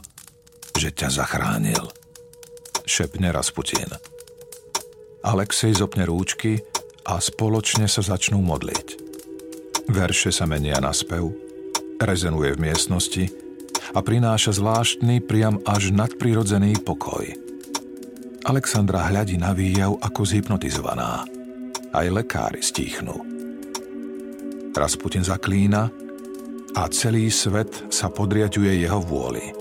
že 0.80 0.96
ťa 0.96 1.08
zachránil 1.12 2.03
šepne 2.84 3.32
Rasputin. 3.32 3.88
Alexej 5.24 5.80
zopne 5.80 6.04
rúčky 6.04 6.60
a 7.08 7.16
spoločne 7.16 7.88
sa 7.88 8.04
začnú 8.04 8.44
modliť. 8.44 8.86
Verše 9.88 10.32
sa 10.32 10.44
menia 10.44 10.80
na 10.80 10.92
spev, 10.92 11.32
rezenuje 12.00 12.56
v 12.56 12.62
miestnosti 12.68 13.24
a 13.92 14.00
prináša 14.00 14.56
zvláštny, 14.56 15.24
priam 15.24 15.60
až 15.64 15.92
nadprirodzený 15.92 16.80
pokoj. 16.84 17.24
Alexandra 18.44 19.08
hľadí 19.08 19.40
na 19.40 19.56
výjav 19.56 19.96
ako 20.04 20.20
zhypnotizovaná. 20.24 21.24
Aj 21.94 22.06
lekári 22.12 22.60
stíchnú. 22.60 23.16
Rasputin 24.76 25.24
zaklína 25.24 25.88
a 26.74 26.82
celý 26.90 27.32
svet 27.32 27.88
sa 27.88 28.10
podriaďuje 28.10 28.84
jeho 28.84 29.00
vôli. 29.00 29.54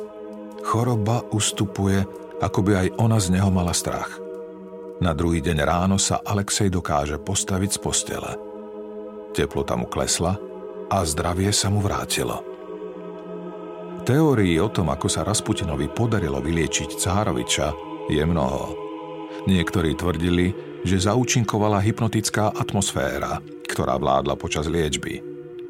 Choroba 0.65 1.21
ustupuje 1.31 2.03
ako 2.43 2.59
by 2.59 2.71
aj 2.75 2.87
ona 2.99 3.17
z 3.23 3.39
neho 3.39 3.47
mala 3.47 3.71
strach. 3.71 4.19
Na 4.99 5.15
druhý 5.15 5.39
deň 5.39 5.57
ráno 5.63 5.95
sa 5.95 6.19
Alexej 6.19 6.67
dokáže 6.67 7.15
postaviť 7.15 7.71
z 7.71 7.79
postele. 7.79 8.31
Teplota 9.31 9.79
mu 9.79 9.87
klesla 9.87 10.35
a 10.91 10.97
zdravie 11.07 11.49
sa 11.55 11.71
mu 11.71 11.79
vrátilo. 11.79 12.43
Teórií 14.03 14.59
o 14.59 14.67
tom, 14.67 14.91
ako 14.91 15.07
sa 15.07 15.23
Rasputinovi 15.23 15.87
podarilo 15.87 16.43
vyliečiť 16.43 16.99
Cároviča, 16.99 17.71
je 18.11 18.19
mnoho. 18.19 18.75
Niektorí 19.47 19.95
tvrdili, 19.95 20.51
že 20.83 21.07
zaúčinkovala 21.07 21.79
hypnotická 21.79 22.51
atmosféra, 22.51 23.39
ktorá 23.71 23.95
vládla 23.95 24.35
počas 24.35 24.67
liečby. 24.67 25.23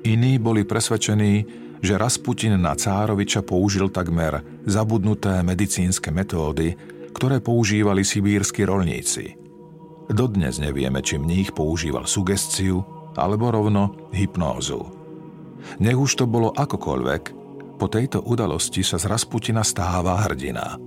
Iní 0.03 0.41
boli 0.41 0.65
presvedčení, 0.65 1.62
že 1.83 1.99
Rasputin 1.99 2.55
na 2.55 2.79
Cároviča 2.79 3.43
použil 3.43 3.91
takmer 3.91 4.39
zabudnuté 4.63 5.43
medicínske 5.43 6.15
metódy, 6.15 6.79
ktoré 7.11 7.43
používali 7.43 8.07
sibírsky 8.07 8.63
rolníci. 8.63 9.35
Dodnes 10.07 10.63
nevieme, 10.63 11.03
či 11.03 11.19
mních 11.19 11.51
používal 11.51 12.07
sugestiu 12.07 12.87
alebo 13.19 13.51
rovno 13.51 14.09
hypnózu. 14.15 14.79
Nech 15.83 15.99
už 15.99 16.23
to 16.23 16.25
bolo 16.27 16.55
akokoľvek, 16.55 17.23
po 17.79 17.87
tejto 17.91 18.23
udalosti 18.23 18.79
sa 18.79 18.95
z 18.95 19.11
Rasputina 19.11 19.63
stáva 19.63 20.23
hrdina. 20.23 20.79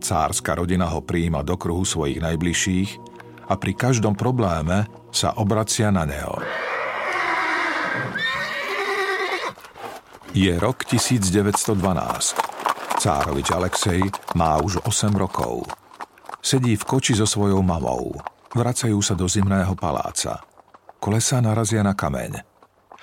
Cárska 0.00 0.56
rodina 0.56 0.88
ho 0.88 1.04
príjima 1.04 1.44
do 1.44 1.60
kruhu 1.60 1.84
svojich 1.84 2.20
najbližších 2.24 2.90
a 3.52 3.60
pri 3.60 3.72
každom 3.76 4.16
probléme 4.16 4.88
sa 5.12 5.36
obracia 5.36 5.92
na 5.92 6.08
neho. 6.08 6.40
Je 10.30 10.54
rok 10.62 10.86
1912. 10.86 11.74
Cárovič 13.02 13.50
Alexej 13.50 14.14
má 14.38 14.62
už 14.62 14.78
8 14.86 15.10
rokov. 15.18 15.66
Sedí 16.38 16.78
v 16.78 16.86
koči 16.86 17.18
so 17.18 17.26
svojou 17.26 17.58
mamou. 17.66 18.14
Vracajú 18.54 19.02
sa 19.02 19.18
do 19.18 19.26
zimného 19.26 19.74
paláca. 19.74 20.38
Kolesa 21.02 21.42
narazia 21.42 21.82
na 21.82 21.98
kameň. 21.98 22.46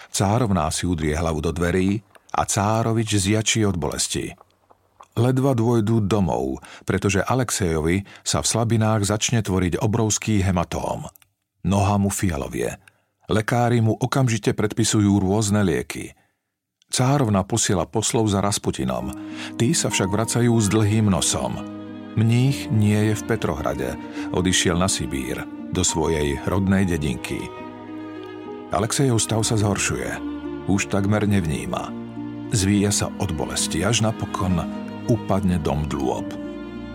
Cárovná 0.07 0.71
si 0.71 0.87
udrie 0.87 1.19
hlavu 1.19 1.43
do 1.43 1.51
dverí 1.51 1.99
a 2.31 2.47
Cárovič 2.47 3.19
zjačí 3.19 3.67
od 3.67 3.75
bolesti. 3.75 4.31
Ledva 5.19 5.51
dôjdu 5.51 5.99
domov, 6.07 6.63
pretože 6.87 7.19
Alexejovi 7.19 8.07
sa 8.23 8.39
v 8.39 8.47
slabinách 8.55 9.03
začne 9.03 9.43
tvoriť 9.43 9.83
obrovský 9.83 10.39
hematóm. 10.47 11.03
Noha 11.67 11.99
mu 11.99 12.07
fialovie. 12.07 12.79
Lekári 13.27 13.83
mu 13.83 13.99
okamžite 13.99 14.55
predpisujú 14.55 15.19
rôzne 15.19 15.59
lieky– 15.67 16.07
Cárovna 16.87 17.43
posiela 17.43 17.83
poslov 17.83 18.31
za 18.31 18.39
Rasputinom. 18.39 19.11
Tí 19.59 19.75
sa 19.75 19.91
však 19.91 20.07
vracajú 20.07 20.55
s 20.55 20.71
dlhým 20.71 21.11
nosom. 21.11 21.59
Mních 22.17 22.71
nie 22.73 23.11
je 23.11 23.13
v 23.13 23.25
Petrohrade, 23.29 23.93
odišiel 24.33 24.79
na 24.79 24.89
Sibír, 24.89 25.45
do 25.69 25.85
svojej 25.85 26.41
rodnej 26.49 26.89
dedinky. 26.89 27.37
Alexejov 28.73 29.21
stav 29.21 29.45
sa 29.45 29.59
zhoršuje. 29.59 30.17
Už 30.65 30.89
takmer 30.89 31.29
nevníma. 31.29 31.93
Zvíja 32.55 32.89
sa 32.89 33.07
od 33.19 33.35
bolesti, 33.35 33.83
až 33.83 34.01
napokon 34.07 34.57
upadne 35.11 35.59
dom 35.61 35.85
dlôb. 35.85 36.27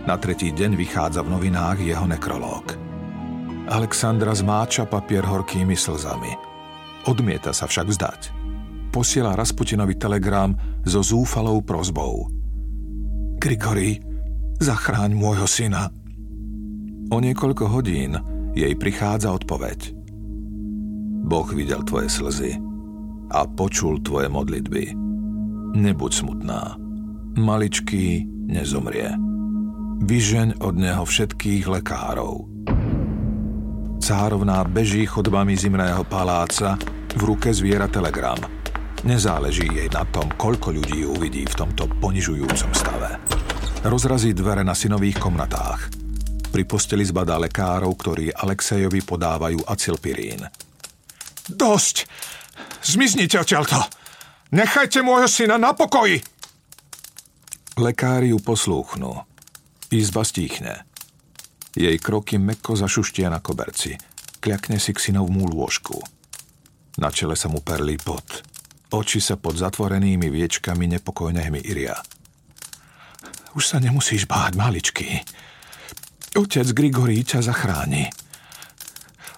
Na 0.08 0.18
tretí 0.18 0.50
deň 0.50 0.74
vychádza 0.74 1.22
v 1.22 1.32
novinách 1.38 1.78
jeho 1.78 2.04
nekrológ. 2.08 2.74
Alexandra 3.70 4.34
zmáča 4.34 4.90
papier 4.90 5.22
horkými 5.22 5.78
slzami. 5.78 6.34
Odmieta 7.06 7.54
sa 7.54 7.70
však 7.70 7.86
vzdať. 7.86 8.41
Posiela 8.92 9.32
Rasputinovi 9.32 9.96
telegram 9.96 10.52
so 10.84 11.00
zúfalou 11.00 11.64
prozbou. 11.64 12.28
Grigory, 13.40 13.96
zachráň 14.60 15.16
môjho 15.16 15.48
syna. 15.48 15.88
O 17.08 17.16
niekoľko 17.16 17.72
hodín 17.72 18.20
jej 18.52 18.76
prichádza 18.76 19.32
odpoveď. 19.32 19.96
Boh 21.24 21.48
videl 21.56 21.80
tvoje 21.88 22.12
slzy 22.12 22.52
a 23.32 23.48
počul 23.48 24.04
tvoje 24.04 24.28
modlitby. 24.28 24.92
Nebuď 25.72 26.12
smutná. 26.12 26.76
Maličký 27.40 28.28
nezomrie. 28.52 29.08
Vyžeň 30.04 30.60
od 30.60 30.74
neho 30.76 31.08
všetkých 31.08 31.64
lekárov. 31.64 32.44
Cárovná 34.04 34.60
beží 34.68 35.08
chodbami 35.08 35.56
zimného 35.56 36.04
paláca, 36.04 36.76
v 37.16 37.22
ruke 37.24 37.56
zviera 37.56 37.88
telegram. 37.88 38.61
Nezáleží 39.02 39.66
jej 39.66 39.90
na 39.90 40.06
tom, 40.06 40.30
koľko 40.38 40.70
ľudí 40.70 41.02
uvidí 41.02 41.42
v 41.42 41.58
tomto 41.58 41.90
ponižujúcom 41.98 42.70
stave. 42.70 43.18
Rozrazí 43.82 44.30
dvere 44.30 44.62
na 44.62 44.78
synových 44.78 45.18
komnatách. 45.18 45.90
Pri 46.54 46.62
posteli 46.62 47.02
zbadá 47.02 47.34
lekárov, 47.34 47.90
ktorí 47.98 48.30
Alexejovi 48.30 49.02
podávajú 49.02 49.66
acilpirín. 49.66 50.46
Dosť! 51.50 52.06
Zmiznite 52.78 53.42
odtiaľto! 53.42 53.82
Nechajte 54.54 55.02
môjho 55.02 55.26
syna 55.26 55.58
na 55.58 55.74
pokoji! 55.74 56.22
Lekári 57.74 58.30
ju 58.30 58.38
poslúchnú. 58.38 59.18
Izba 59.90 60.22
stíchne. 60.22 60.86
Jej 61.74 61.98
kroky 61.98 62.38
meko 62.38 62.78
zašuštia 62.78 63.32
na 63.32 63.42
koberci. 63.42 63.98
Kľakne 64.38 64.78
si 64.78 64.94
k 64.94 65.10
synovmú 65.10 65.50
lôžku. 65.50 65.98
Na 67.02 67.10
čele 67.10 67.34
sa 67.34 67.50
mu 67.50 67.64
perlí 67.64 67.98
pot. 67.98 68.51
Oči 68.92 69.24
sa 69.24 69.40
pod 69.40 69.56
zatvorenými 69.56 70.28
viečkami 70.28 70.84
nepokojne 70.84 71.40
hmíria. 71.48 71.96
Už 73.56 73.64
sa 73.64 73.80
nemusíš 73.80 74.28
báť, 74.28 74.52
maličky. 74.56 75.24
Otec 76.36 76.68
Grigorí 76.76 77.24
ťa 77.24 77.40
zachráni. 77.40 78.12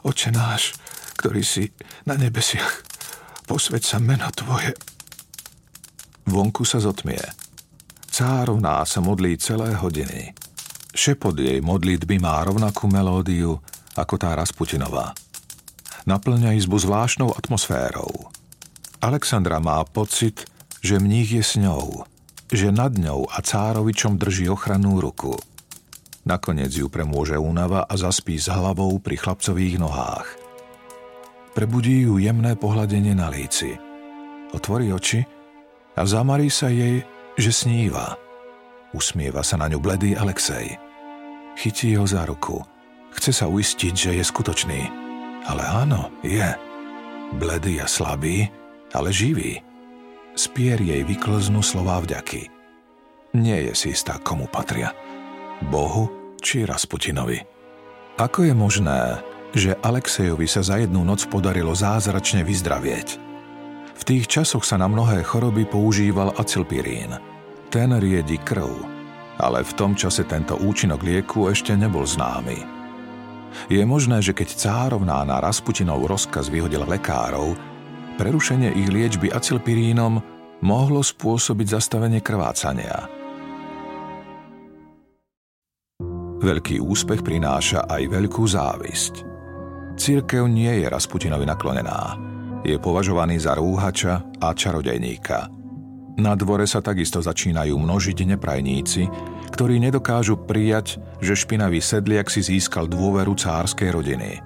Oče 0.02 0.34
náš, 0.34 0.74
ktorý 1.18 1.46
si 1.46 1.70
na 2.06 2.18
nebesiach, 2.18 2.82
posveď 3.46 3.82
sa 3.82 3.98
meno 4.02 4.26
Tvoje. 4.34 4.74
Vonku 6.26 6.66
sa 6.66 6.82
zotmie. 6.82 7.22
Cárovná 8.10 8.82
sa 8.82 8.98
modlí 9.02 9.38
celé 9.38 9.74
hodiny. 9.78 10.34
Šepot 10.94 11.34
jej 11.34 11.58
modlitby 11.62 12.22
má 12.22 12.42
rovnakú 12.42 12.86
melódiu 12.86 13.58
ako 13.94 14.14
tá 14.18 14.34
Rasputinová. 14.34 15.14
Naplňa 16.06 16.54
izbu 16.58 16.78
zvláštnou 16.78 17.34
atmosférou. 17.34 18.33
Alexandra 19.04 19.60
má 19.60 19.84
pocit, 19.84 20.48
že 20.80 20.96
mních 20.96 21.32
je 21.32 21.44
s 21.44 21.54
ňou, 21.60 22.08
že 22.48 22.72
nad 22.72 22.88
ňou 22.88 23.28
a 23.28 23.44
cárovičom 23.44 24.16
drží 24.16 24.48
ochrannú 24.48 24.96
ruku. 24.96 25.36
Nakoniec 26.24 26.72
ju 26.72 26.88
premôže 26.88 27.36
únava 27.36 27.84
a 27.84 27.94
zaspí 28.00 28.40
s 28.40 28.48
hlavou 28.48 28.96
pri 29.04 29.20
chlapcových 29.20 29.76
nohách. 29.76 30.24
Prebudí 31.52 32.08
ju 32.08 32.16
jemné 32.16 32.56
pohľadenie 32.56 33.12
na 33.12 33.28
líci. 33.28 33.76
Otvorí 34.56 34.88
oči 34.88 35.20
a 36.00 36.02
zamarí 36.08 36.48
sa 36.48 36.72
jej, 36.72 37.04
že 37.36 37.52
sníva. 37.52 38.16
Usmieva 38.96 39.44
sa 39.44 39.60
na 39.60 39.68
ňu 39.68 39.84
bledý 39.84 40.16
Alexej. 40.16 40.80
Chytí 41.60 41.92
ho 42.00 42.08
za 42.08 42.24
ruku. 42.24 42.64
Chce 43.20 43.36
sa 43.36 43.52
uistiť, 43.52 43.92
že 43.92 44.10
je 44.16 44.24
skutočný. 44.24 44.80
Ale 45.44 45.60
áno, 45.60 46.08
je. 46.24 46.56
Bledý 47.36 47.84
a 47.84 47.86
slabý, 47.86 48.48
ale 48.94 49.10
živý. 49.10 49.60
Spier 50.34 50.78
jej 50.78 51.02
vyklznú 51.02 51.60
slová 51.60 51.98
vďaky. 52.02 52.50
Nie 53.34 53.70
je 53.70 53.72
si 53.74 53.88
istá, 53.90 54.18
komu 54.22 54.46
patria. 54.46 54.94
Bohu 55.66 56.38
či 56.38 56.62
Rasputinovi. 56.62 57.42
Ako 58.14 58.46
je 58.46 58.54
možné, 58.54 59.18
že 59.54 59.74
Alexejovi 59.82 60.46
sa 60.46 60.62
za 60.62 60.78
jednu 60.78 61.02
noc 61.02 61.26
podarilo 61.26 61.74
zázračne 61.74 62.46
vyzdravieť? 62.46 63.08
V 63.94 64.02
tých 64.02 64.26
časoch 64.26 64.66
sa 64.66 64.78
na 64.78 64.90
mnohé 64.90 65.22
choroby 65.22 65.66
používal 65.66 66.34
acilpirín. 66.34 67.14
Ten 67.70 67.94
riedi 67.98 68.38
krv, 68.38 68.70
ale 69.38 69.66
v 69.66 69.72
tom 69.74 69.98
čase 69.98 70.26
tento 70.26 70.58
účinok 70.58 71.02
lieku 71.02 71.50
ešte 71.50 71.74
nebol 71.74 72.06
známy. 72.06 72.58
Je 73.70 73.82
možné, 73.86 74.18
že 74.18 74.34
keď 74.34 74.50
cárovná 74.54 75.22
na 75.22 75.38
Rasputinov 75.38 76.06
rozkaz 76.10 76.50
vyhodila 76.50 76.86
lekárov, 76.86 77.54
prerušenie 78.16 78.72
ich 78.74 78.88
liečby 78.90 79.30
acilpirínom 79.30 80.22
mohlo 80.64 81.00
spôsobiť 81.02 81.66
zastavenie 81.78 82.20
krvácania. 82.24 83.10
Veľký 86.44 86.76
úspech 86.82 87.24
prináša 87.24 87.88
aj 87.88 88.02
veľkú 88.10 88.44
závisť. 88.44 89.14
Církev 89.96 90.44
nie 90.50 90.82
je 90.82 90.86
Rasputinovi 90.90 91.46
naklonená. 91.48 92.18
Je 92.66 92.76
považovaný 92.80 93.40
za 93.40 93.56
rúhača 93.56 94.24
a 94.42 94.52
čarodejníka– 94.52 95.48
na 96.14 96.38
dvore 96.38 96.62
sa 96.62 96.78
takisto 96.78 97.18
začínajú 97.18 97.74
množiť 97.74 98.22
neprajníci, 98.22 99.10
ktorí 99.50 99.82
nedokážu 99.82 100.38
prijať, 100.38 101.02
že 101.18 101.34
špinavý 101.34 101.82
sedliak 101.82 102.30
si 102.30 102.38
získal 102.38 102.86
dôveru 102.86 103.34
cárskej 103.34 103.90
rodiny. 103.90 104.38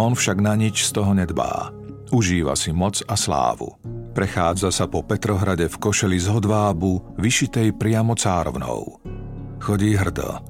On 0.00 0.16
však 0.16 0.40
na 0.40 0.56
nič 0.56 0.88
z 0.88 0.96
toho 0.96 1.12
nedbá. 1.12 1.75
Užíva 2.14 2.54
si 2.54 2.70
moc 2.70 3.02
a 3.06 3.18
slávu. 3.18 3.74
Prechádza 4.14 4.70
sa 4.70 4.86
po 4.86 5.02
Petrohrade 5.02 5.66
v 5.66 5.76
košeli 5.76 6.16
z 6.16 6.30
hodvábu, 6.30 7.18
vyšitej 7.18 7.74
priamo 7.74 8.14
cárovnou. 8.14 9.02
Chodí 9.58 9.98
hrdo. 9.98 10.40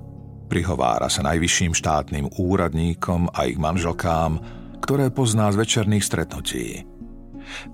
Prihovára 0.47 1.11
sa 1.11 1.27
najvyšším 1.27 1.75
štátnym 1.75 2.31
úradníkom 2.39 3.33
a 3.35 3.51
ich 3.51 3.59
manželkám, 3.59 4.39
ktoré 4.79 5.11
pozná 5.11 5.51
z 5.51 5.59
večerných 5.59 6.05
stretnutí. 6.07 6.67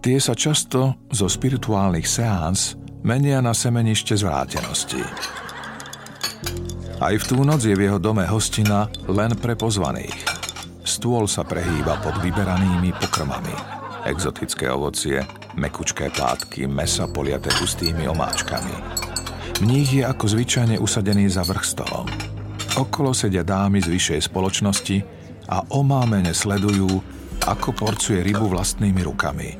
Tie 0.01 0.17
sa 0.17 0.33
často 0.33 0.97
zo 1.13 1.27
spirituálnych 1.29 2.09
seáns 2.09 2.81
menia 3.05 3.45
na 3.45 3.53
semenište 3.53 4.17
zvrátenosti. 4.17 5.03
Aj 7.03 7.15
v 7.19 7.25
tú 7.27 7.43
noc 7.43 7.67
je 7.67 7.75
v 7.75 7.91
jeho 7.91 7.99
dome 7.99 8.23
hostina 8.25 8.87
len 9.11 9.35
pre 9.37 9.59
pozvaných. 9.59 10.42
Stôl 10.83 11.31
sa 11.31 11.47
prehýba 11.47 12.03
pod 12.03 12.19
vyberanými 12.19 12.91
pokrmami. 12.99 13.55
Exotické 14.03 14.67
ovocie, 14.67 15.23
mekučké 15.55 16.11
plátky, 16.11 16.67
mesa 16.67 17.07
poliate 17.07 17.55
hustými 17.55 18.11
omáčkami. 18.11 18.75
Mních 19.63 19.93
je 19.93 20.03
ako 20.03 20.25
zvyčajne 20.27 20.77
usadený 20.83 21.31
za 21.31 21.47
vrch 21.47 21.65
stolom. 21.65 22.11
Okolo 22.75 23.15
sedia 23.15 23.47
dámy 23.47 23.79
z 23.79 23.95
vyššej 23.95 24.21
spoločnosti 24.27 24.97
a 25.47 25.63
omámene 25.71 26.35
sledujú, 26.35 26.89
ako 27.47 27.69
porcuje 27.71 28.23
rybu 28.27 28.51
vlastnými 28.51 29.07
rukami. 29.07 29.51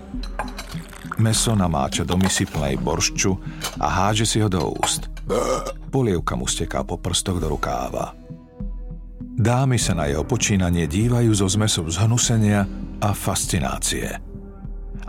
Meso 1.23 1.55
namáča 1.55 2.03
do 2.03 2.19
misy 2.19 2.51
plnej 2.51 2.83
boršču 2.83 3.31
a 3.79 3.87
háže 3.87 4.27
si 4.27 4.43
ho 4.43 4.51
do 4.51 4.75
úst. 4.75 5.07
Polievka 5.93 6.35
mu 6.35 6.51
steká 6.51 6.83
po 6.83 6.99
prstoch 6.99 7.39
do 7.39 7.47
rukáva. 7.53 8.22
Dámy 9.43 9.75
sa 9.75 9.99
na 9.99 10.07
jeho 10.07 10.23
počínanie 10.23 10.87
dívajú 10.87 11.35
zo 11.35 11.51
zmesom 11.51 11.91
zhnusenia 11.91 12.63
a 13.03 13.11
fascinácie. 13.11 14.07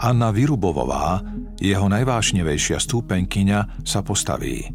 Anna 0.02 0.34
Vyrubovová, 0.34 1.22
jeho 1.62 1.86
najvášnevejšia 1.86 2.82
stúpenkyňa, 2.82 3.86
sa 3.86 4.02
postaví. 4.02 4.74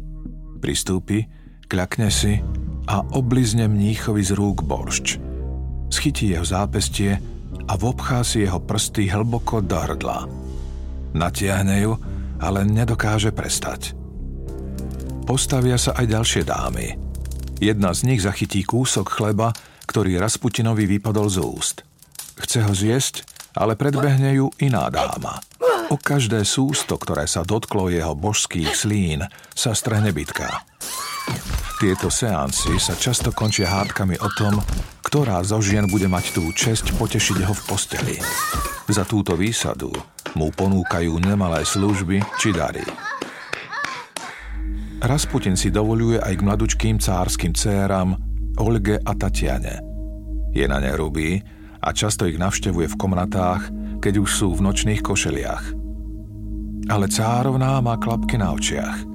Pristúpi, 0.63 1.27
kľakne 1.67 2.07
si 2.07 2.39
a 2.87 3.03
oblizne 3.19 3.67
mníchovi 3.67 4.23
z 4.23 4.31
rúk 4.31 4.63
boršč. 4.63 5.19
Schytí 5.91 6.31
jeho 6.31 6.47
zápestie 6.47 7.19
a 7.67 7.75
vobchá 7.75 8.23
si 8.23 8.47
jeho 8.47 8.63
prsty 8.63 9.11
hlboko 9.11 9.59
do 9.59 9.75
hrdla. 9.75 10.23
Natiahne 11.19 11.83
ju, 11.83 11.99
ale 12.39 12.63
nedokáže 12.63 13.35
prestať. 13.35 13.91
Postavia 15.27 15.75
sa 15.75 15.99
aj 15.99 16.05
ďalšie 16.07 16.47
dámy. 16.47 17.08
Jedna 17.59 17.91
z 17.91 18.07
nich 18.07 18.23
zachytí 18.23 18.63
kúsok 18.63 19.11
chleba, 19.11 19.51
ktorý 19.83 20.15
Rasputinovi 20.15 20.87
vypadol 20.87 21.27
z 21.27 21.37
úst. 21.43 21.77
Chce 22.39 22.63
ho 22.63 22.71
zjesť, 22.71 23.27
ale 23.51 23.75
predbehne 23.75 24.31
ju 24.39 24.47
iná 24.63 24.87
dáma. 24.87 25.43
O 25.91 25.99
každé 25.99 26.47
sústo, 26.47 26.95
ktoré 26.95 27.27
sa 27.27 27.43
dotklo 27.43 27.91
jeho 27.91 28.15
božských 28.15 28.71
slín, 28.71 29.27
sa 29.51 29.75
strhne 29.75 30.15
bitka. 30.15 30.63
Tieto 31.83 32.07
seansy 32.07 32.79
sa 32.79 32.95
často 32.95 33.35
končia 33.35 33.67
hádkami 33.67 34.15
o 34.23 34.29
tom, 34.39 34.63
ktorá 35.03 35.43
zo 35.43 35.59
žien 35.59 35.83
bude 35.91 36.07
mať 36.07 36.39
tú 36.39 36.47
česť 36.55 36.95
potešiť 36.95 37.43
ho 37.43 37.51
v 37.51 37.61
posteli. 37.67 38.15
Za 38.87 39.03
túto 39.03 39.35
výsadu 39.35 39.91
mu 40.31 40.47
ponúkajú 40.55 41.19
nemalé 41.19 41.67
služby 41.67 42.23
či 42.39 42.55
dary. 42.55 42.87
Rasputin 44.99 45.55
si 45.55 45.71
dovoluje 45.71 46.19
aj 46.19 46.33
k 46.35 46.45
mladučkým 46.45 46.99
cárským 46.99 47.55
céram 47.55 48.19
Olge 48.59 48.99
a 48.99 49.15
Tatiane. 49.15 49.79
Je 50.51 50.67
na 50.67 50.83
ne 50.83 50.91
rubý 50.91 51.39
a 51.79 51.95
často 51.95 52.27
ich 52.27 52.35
navštevuje 52.35 52.91
v 52.91 52.99
komnatách, 52.99 53.71
keď 54.03 54.13
už 54.19 54.29
sú 54.29 54.47
v 54.51 54.67
nočných 54.67 54.99
košeliach. 54.99 55.65
Ale 56.91 57.07
cárovná 57.07 57.79
má 57.79 57.95
klapky 57.95 58.35
na 58.35 58.51
očiach. 58.51 59.07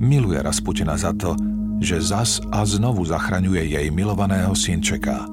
Miluje 0.00 0.40
Rasputina 0.40 0.96
za 0.96 1.12
to, 1.12 1.36
že 1.84 2.00
zas 2.00 2.40
a 2.48 2.64
znovu 2.64 3.04
zachraňuje 3.04 3.68
jej 3.68 3.86
milovaného 3.92 4.56
synčeka. 4.56 5.28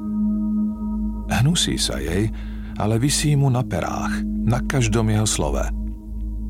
Hnusí 1.30 1.80
sa 1.80 2.04
jej, 2.04 2.28
ale 2.76 3.00
vysí 3.00 3.38
mu 3.40 3.48
na 3.48 3.64
perách, 3.64 4.28
na 4.44 4.60
každom 4.60 5.08
jeho 5.08 5.30
slove. 5.30 5.64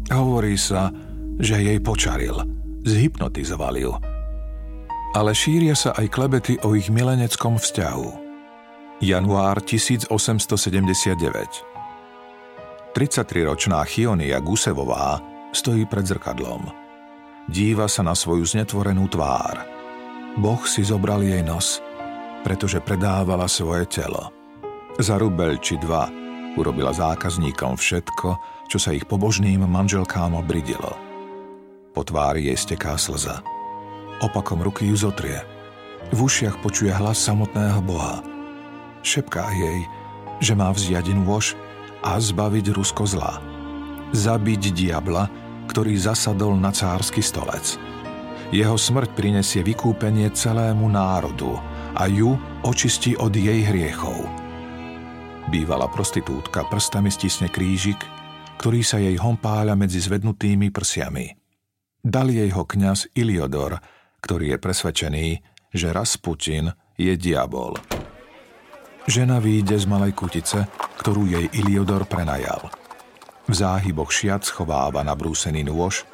Hovorí 0.09 0.57
sa, 0.57 0.89
že 1.37 1.61
jej 1.61 1.77
počaril, 1.77 2.58
zhypnotizoval 2.85 3.75
ju. 3.77 3.93
Ale 5.17 5.33
šíria 5.33 5.73
sa 5.73 5.97
aj 5.97 6.07
klebety 6.13 6.61
o 6.61 6.77
ich 6.77 6.93
mileneckom 6.93 7.57
vzťahu. 7.57 8.09
Január 8.99 9.63
1879 9.63 10.11
33-ročná 12.93 13.79
Chionia 13.87 14.37
Gusevová 14.43 15.21
stojí 15.55 15.87
pred 15.87 16.05
zrkadlom. 16.05 16.67
Díva 17.49 17.89
sa 17.89 18.05
na 18.05 18.13
svoju 18.13 18.45
znetvorenú 18.45 19.09
tvár– 19.09 19.57
Boh 20.37 20.61
si 20.63 20.85
zobral 20.85 21.25
jej 21.25 21.41
nos, 21.41 21.81
pretože 22.45 22.79
predávala 22.79 23.49
svoje 23.49 23.89
telo. 23.89 24.29
Za 24.95 25.17
rubel 25.17 25.57
či 25.57 25.75
dva 25.75 26.05
urobila 26.55 26.93
zákazníkom 26.93 27.75
všetko, 27.79 28.27
čo 28.69 28.77
sa 28.77 28.93
ich 28.93 29.03
pobožným 29.09 29.65
manželkám 29.65 30.37
obridilo. 30.37 31.08
Po 31.99 32.07
tvári 32.07 32.47
jej 32.47 32.55
steká 32.55 32.95
slza. 32.95 33.43
Opakom 34.23 34.63
ruky 34.63 34.87
ju 34.87 34.95
zotrie. 34.95 35.43
V 36.15 36.31
ušiach 36.31 36.63
počuje 36.63 36.95
hlas 36.95 37.19
samotného 37.19 37.83
Boha. 37.83 38.23
Šepká 39.03 39.51
jej, 39.51 39.83
že 40.39 40.55
má 40.55 40.71
vziať 40.71 41.11
nôž 41.11 41.59
a 41.99 42.15
zbaviť 42.15 42.71
Rusko 42.71 43.03
zla. 43.03 43.43
Zabiť 44.15 44.71
diabla, 44.71 45.27
ktorý 45.67 45.99
zasadol 45.99 46.55
na 46.55 46.71
cársky 46.71 47.19
stolec– 47.19 47.75
jeho 48.49 48.73
smrť 48.73 49.13
prinesie 49.13 49.61
vykúpenie 49.61 50.33
celému 50.33 50.89
národu 50.89 51.53
a 51.93 52.09
ju 52.09 52.33
očistí 52.65 53.13
od 53.13 53.29
jej 53.29 53.61
hriechov. 53.61 54.25
Bývalá 55.53 55.85
prostitútka 55.85 56.65
prstami 56.65 57.13
stisne 57.13 57.45
krížik, 57.45 58.01
ktorý 58.57 58.81
sa 58.81 58.97
jej 58.97 59.13
hompáľa 59.21 59.77
medzi 59.77 60.01
zvednutými 60.01 60.73
prsiami. 60.73 61.38
Dal 61.99 62.31
jej 62.31 62.47
ho 62.55 62.63
kňaz 62.63 63.11
Iliodor, 63.15 63.79
ktorý 64.23 64.55
je 64.55 64.57
presvedčený, 64.57 65.27
že 65.75 65.91
Rasputin 65.91 66.71
je 66.95 67.13
diabol. 67.19 67.75
Žena 69.09 69.43
výjde 69.43 69.75
z 69.75 69.85
malej 69.89 70.15
kutice, 70.15 70.69
ktorú 71.01 71.27
jej 71.27 71.45
Iliodor 71.51 72.07
prenajal. 72.07 72.71
V 73.49 73.53
záhyboch 73.57 74.13
šiat 74.13 74.45
schováva 74.45 75.01
nabrúsený 75.01 75.65
nôž, 75.65 76.05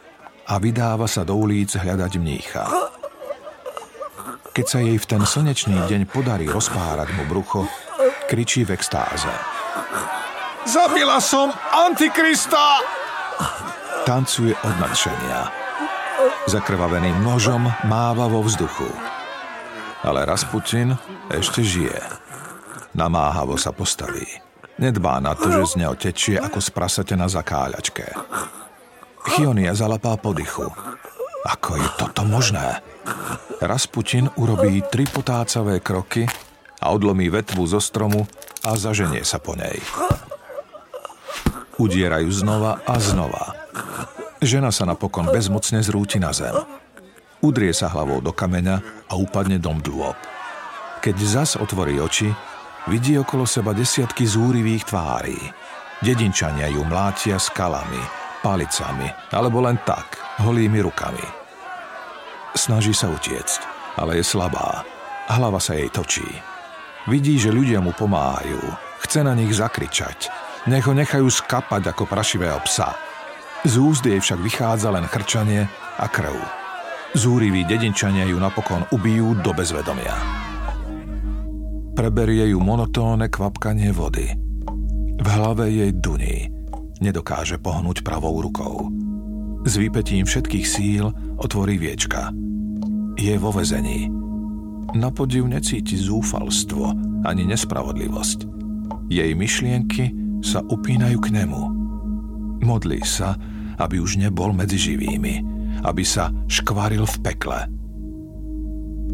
a 0.46 0.62
vydáva 0.62 1.10
sa 1.10 1.26
do 1.26 1.34
ulic 1.42 1.74
hľadať 1.74 2.12
mnícha. 2.22 2.64
Keď 4.54 4.66
sa 4.70 4.80
jej 4.80 4.96
v 4.96 5.10
ten 5.10 5.22
slnečný 5.26 5.76
deň 5.90 6.06
podarí 6.08 6.46
rozpárať 6.48 7.12
mu 7.18 7.26
brucho, 7.28 7.66
kričí 8.30 8.64
v 8.64 8.78
extáze. 8.78 9.34
Zabila 10.66 11.18
som 11.18 11.50
Antikrista! 11.74 12.80
Tancuje 14.06 14.54
od 14.54 14.76
nadšenia. 14.78 15.65
Zakrvaveným 16.46 17.26
nožom 17.26 17.66
máva 17.90 18.30
vo 18.30 18.46
vzduchu. 18.46 18.86
Ale 20.06 20.30
Rasputin 20.30 20.94
ešte 21.34 21.66
žije. 21.66 21.98
Namáhavo 22.94 23.58
sa 23.58 23.74
postaví. 23.74 24.30
Nedbá 24.78 25.18
na 25.18 25.34
to, 25.34 25.50
že 25.50 25.74
z 25.74 25.82
neho 25.82 25.98
tečie 25.98 26.38
ako 26.38 26.62
z 26.62 26.70
prasate 26.70 27.18
na 27.18 27.26
zakáľačke. 27.26 28.14
Chionia 29.26 29.74
zalapá 29.74 30.22
podychu. 30.22 30.70
Ako 31.50 31.82
je 31.82 31.88
toto 31.98 32.22
možné? 32.22 32.78
Rasputin 33.58 34.30
urobí 34.38 34.86
tri 34.94 35.10
potácavé 35.10 35.82
kroky 35.82 36.30
a 36.78 36.94
odlomí 36.94 37.26
vetvu 37.34 37.66
zo 37.66 37.82
stromu 37.82 38.30
a 38.62 38.78
zaženie 38.78 39.26
sa 39.26 39.42
po 39.42 39.58
nej. 39.58 39.82
Udierajú 41.82 42.30
znova 42.30 42.86
a 42.86 43.02
znova. 43.02 43.65
Žena 44.44 44.70
sa 44.70 44.84
napokon 44.84 45.32
bezmocne 45.32 45.80
zrúti 45.80 46.20
na 46.20 46.36
zem. 46.36 46.54
Udrie 47.40 47.72
sa 47.72 47.88
hlavou 47.92 48.20
do 48.20 48.36
kameňa 48.36 49.08
a 49.08 49.14
upadne 49.16 49.62
do 49.62 49.72
mdôb. 49.72 50.18
Keď 51.00 51.16
zas 51.22 51.56
otvorí 51.56 52.02
oči, 52.02 52.28
vidí 52.90 53.16
okolo 53.16 53.46
seba 53.46 53.72
desiatky 53.72 54.26
zúrivých 54.26 54.90
tvárí. 54.90 55.38
Dedinčania 56.02 56.68
ju 56.68 56.82
mlátia 56.84 57.38
skalami, 57.38 58.02
palicami, 58.42 59.08
alebo 59.32 59.62
len 59.62 59.78
tak, 59.86 60.18
holými 60.42 60.82
rukami. 60.84 61.24
Snaží 62.58 62.92
sa 62.92 63.12
utiecť, 63.12 63.62
ale 64.02 64.20
je 64.20 64.26
slabá. 64.26 64.84
Hlava 65.30 65.62
sa 65.62 65.78
jej 65.78 65.88
točí. 65.94 66.26
Vidí, 67.06 67.38
že 67.38 67.54
ľudia 67.54 67.78
mu 67.80 67.94
pomáhajú. 67.94 68.62
Chce 69.06 69.22
na 69.22 69.38
nich 69.38 69.54
zakričať. 69.54 70.34
Nech 70.66 70.90
ho 70.90 70.98
nechajú 70.98 71.30
skapať 71.30 71.94
ako 71.94 72.10
prašivého 72.10 72.58
psa. 72.66 73.05
Z 73.66 73.82
úzdy 73.82 74.14
jej 74.14 74.22
však 74.22 74.40
vychádza 74.46 74.94
len 74.94 75.10
chrčanie 75.10 75.66
a 75.98 76.06
krv. 76.06 76.38
Zúriví 77.18 77.66
dedinčania 77.66 78.30
ju 78.30 78.38
napokon 78.38 78.86
ubijú 78.94 79.42
do 79.42 79.58
bezvedomia. 79.58 80.14
Preberie 81.98 82.54
ju 82.54 82.62
monotónne 82.62 83.26
kvapkanie 83.26 83.90
vody. 83.90 84.30
V 85.18 85.28
hlave 85.34 85.74
jej 85.74 85.92
duní 85.98 86.54
nedokáže 87.02 87.58
pohnúť 87.58 88.06
pravou 88.06 88.38
rukou. 88.38 88.94
S 89.66 89.82
výpetím 89.82 90.30
všetkých 90.30 90.66
síl 90.70 91.10
otvorí 91.42 91.82
viečka. 91.82 92.30
Je 93.18 93.34
vo 93.42 93.50
vezení. 93.50 94.14
Na 94.94 95.10
podiv 95.10 95.50
necíti 95.50 95.98
zúfalstvo 95.98 96.94
ani 97.26 97.50
nespravodlivosť. 97.50 98.46
Jej 99.10 99.34
myšlienky 99.34 100.14
sa 100.46 100.62
upínajú 100.62 101.18
k 101.18 101.28
nemu. 101.34 101.62
Modlí 102.62 103.02
sa, 103.02 103.34
aby 103.80 104.00
už 104.00 104.20
nebol 104.22 104.52
medzi 104.52 104.80
živými, 104.80 105.42
aby 105.84 106.04
sa 106.04 106.32
škvaril 106.48 107.04
v 107.06 107.18
pekle. 107.24 107.60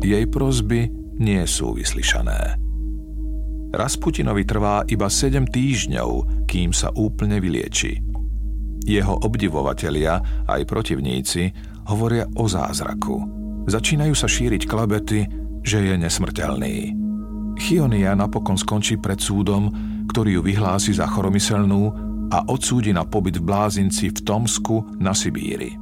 Jej 0.02 0.26
prozby 0.34 0.90
nie 1.22 1.46
sú 1.46 1.78
vyslyšané. 1.78 2.58
Rasputinovi 3.72 4.44
trvá 4.44 4.84
iba 4.90 5.08
7 5.08 5.48
týždňov, 5.48 6.44
kým 6.50 6.76
sa 6.76 6.92
úplne 6.92 7.40
vylieči. 7.40 8.04
Jeho 8.84 9.16
obdivovatelia, 9.22 10.44
aj 10.50 10.68
protivníci, 10.68 11.54
hovoria 11.88 12.28
o 12.36 12.50
zázraku. 12.50 13.16
Začínajú 13.70 14.18
sa 14.18 14.26
šíriť 14.26 14.66
klabety, 14.66 15.30
že 15.62 15.86
je 15.86 15.94
nesmrteľný. 15.96 16.98
Chionia 17.62 18.18
napokon 18.18 18.58
skončí 18.58 18.98
pred 18.98 19.22
súdom, 19.22 19.70
ktorý 20.10 20.42
ju 20.42 20.50
vyhlási 20.50 20.98
za 20.98 21.06
choromyselnú 21.06 22.11
a 22.32 22.48
odsúdi 22.48 22.96
na 22.96 23.04
pobyt 23.04 23.38
v 23.38 23.46
blázinci 23.46 24.16
v 24.16 24.20
Tomsku 24.24 24.98
na 24.98 25.12
Sibíri. 25.12 25.76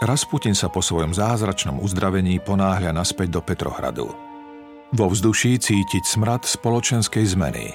Rasputin 0.00 0.54
sa 0.54 0.70
po 0.70 0.78
svojom 0.78 1.10
zázračnom 1.10 1.82
uzdravení 1.82 2.38
ponáhľa 2.38 2.94
naspäť 2.94 3.38
do 3.38 3.40
Petrohradu– 3.42 4.08
vo 4.94 5.10
vzduší 5.10 5.58
cítiť 5.58 6.06
smrad 6.06 6.46
spoločenskej 6.46 7.26
zmeny. 7.34 7.74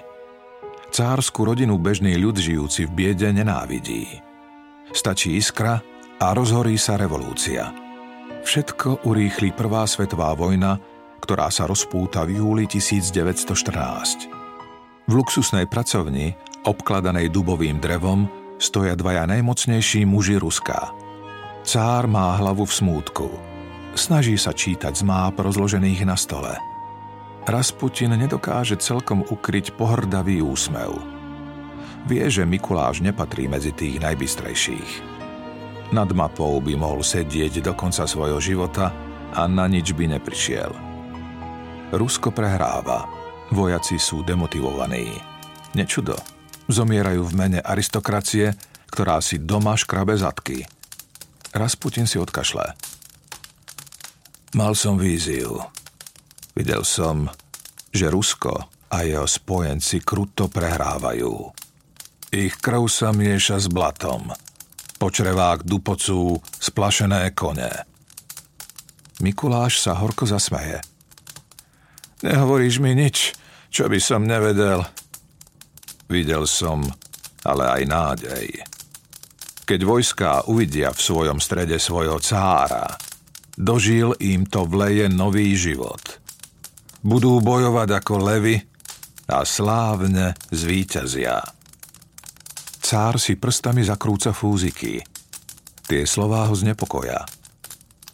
Cársku 0.88 1.44
rodinu 1.44 1.76
bežný 1.76 2.16
ľud 2.16 2.40
žijúci 2.40 2.88
v 2.88 2.96
biede 2.96 3.28
nenávidí. 3.36 4.08
Stačí 4.96 5.36
iskra 5.36 5.84
a 6.18 6.28
rozhorí 6.32 6.80
sa 6.80 6.96
revolúcia. 6.96 7.76
Všetko 8.48 9.04
urýchli 9.04 9.52
Prvá 9.52 9.84
svetová 9.84 10.32
vojna, 10.32 10.80
ktorá 11.20 11.52
sa 11.52 11.68
rozpúta 11.68 12.24
v 12.24 12.40
júli 12.40 12.66
1914. 12.72 14.32
V 15.06 15.12
luxusnej 15.12 15.68
pracovni, 15.68 16.34
obkladanej 16.70 17.34
dubovým 17.34 17.82
drevom, 17.82 18.30
stoja 18.62 18.94
dvaja 18.94 19.26
najmocnejší 19.26 20.06
muži 20.06 20.38
Ruska. 20.38 20.94
Cár 21.66 22.06
má 22.06 22.38
hlavu 22.38 22.70
v 22.70 22.78
smútku. 22.78 23.28
Snaží 23.98 24.38
sa 24.38 24.54
čítať 24.54 24.94
z 24.94 25.04
máp 25.04 25.42
rozložených 25.42 26.06
na 26.06 26.14
stole– 26.14 26.54
Rasputin 27.50 28.14
nedokáže 28.14 28.78
celkom 28.78 29.26
ukryť 29.26 29.74
pohrdavý 29.74 30.38
úsmev. 30.46 31.02
Vie, 32.06 32.30
že 32.30 32.46
Mikuláš 32.46 33.02
nepatrí 33.02 33.50
medzi 33.50 33.74
tých 33.74 33.98
najbystrejších. 33.98 34.92
Nad 35.90 36.14
mapou 36.14 36.62
by 36.62 36.78
mohol 36.78 37.02
sedieť 37.02 37.66
do 37.66 37.74
konca 37.74 38.06
svojho 38.06 38.38
života 38.38 38.94
a 39.34 39.50
na 39.50 39.66
nič 39.66 39.98
by 39.98 40.14
neprišiel. 40.14 40.70
Rusko 41.90 42.30
prehráva. 42.30 43.10
Vojaci 43.50 43.98
sú 43.98 44.22
demotivovaní. 44.22 45.10
Nečudo. 45.74 46.39
Zomierajú 46.70 47.26
v 47.26 47.34
mene 47.34 47.60
aristokracie, 47.60 48.54
ktorá 48.94 49.18
si 49.26 49.42
doma 49.42 49.74
škrabe 49.74 50.14
zadky. 50.14 50.64
Rasputin 51.52 52.06
si 52.06 52.22
odkašle. 52.22 52.78
Mal 54.54 54.74
som 54.78 55.02
víziu. 55.02 55.58
Videl 56.54 56.86
som, 56.86 57.26
že 57.90 58.14
Rusko 58.14 58.70
a 58.94 58.98
jeho 59.02 59.26
spojenci 59.26 60.06
kruto 60.06 60.46
prehrávajú. 60.46 61.34
Ich 62.30 62.62
krv 62.62 62.86
sa 62.86 63.10
mieša 63.10 63.66
s 63.66 63.68
blatom– 63.68 64.30
po 65.00 65.08
črevách 65.08 65.64
dupocú 65.64 66.44
splašené 66.60 67.32
kone. 67.32 67.72
Mikuláš 69.24 69.80
sa 69.80 69.96
horko 69.96 70.28
zasmeje. 70.28 70.84
Nehovoríš 72.20 72.84
mi 72.84 72.92
nič, 72.92 73.32
čo 73.72 73.88
by 73.88 73.96
som 74.04 74.28
nevedel. 74.28 74.84
Videl 76.10 76.50
som, 76.50 76.82
ale 77.46 77.64
aj 77.70 77.82
nádej. 77.86 78.48
Keď 79.70 79.80
vojská 79.86 80.50
uvidia 80.50 80.90
v 80.90 80.98
svojom 80.98 81.38
strede 81.38 81.78
svojho 81.78 82.18
cára, 82.18 82.98
dožil 83.54 84.18
im 84.18 84.50
to 84.50 84.66
vleje 84.66 85.06
nový 85.06 85.54
život. 85.54 86.02
Budú 87.06 87.38
bojovať 87.38 88.02
ako 88.02 88.14
levy 88.26 88.58
a 89.30 89.46
slávne 89.46 90.34
zvíťazia. 90.50 91.38
Cár 92.82 93.22
si 93.22 93.38
prstami 93.38 93.86
zakrúca 93.86 94.34
fúziky. 94.34 95.06
Tie 95.86 96.02
slová 96.10 96.50
ho 96.50 96.56
znepokoja. 96.58 97.22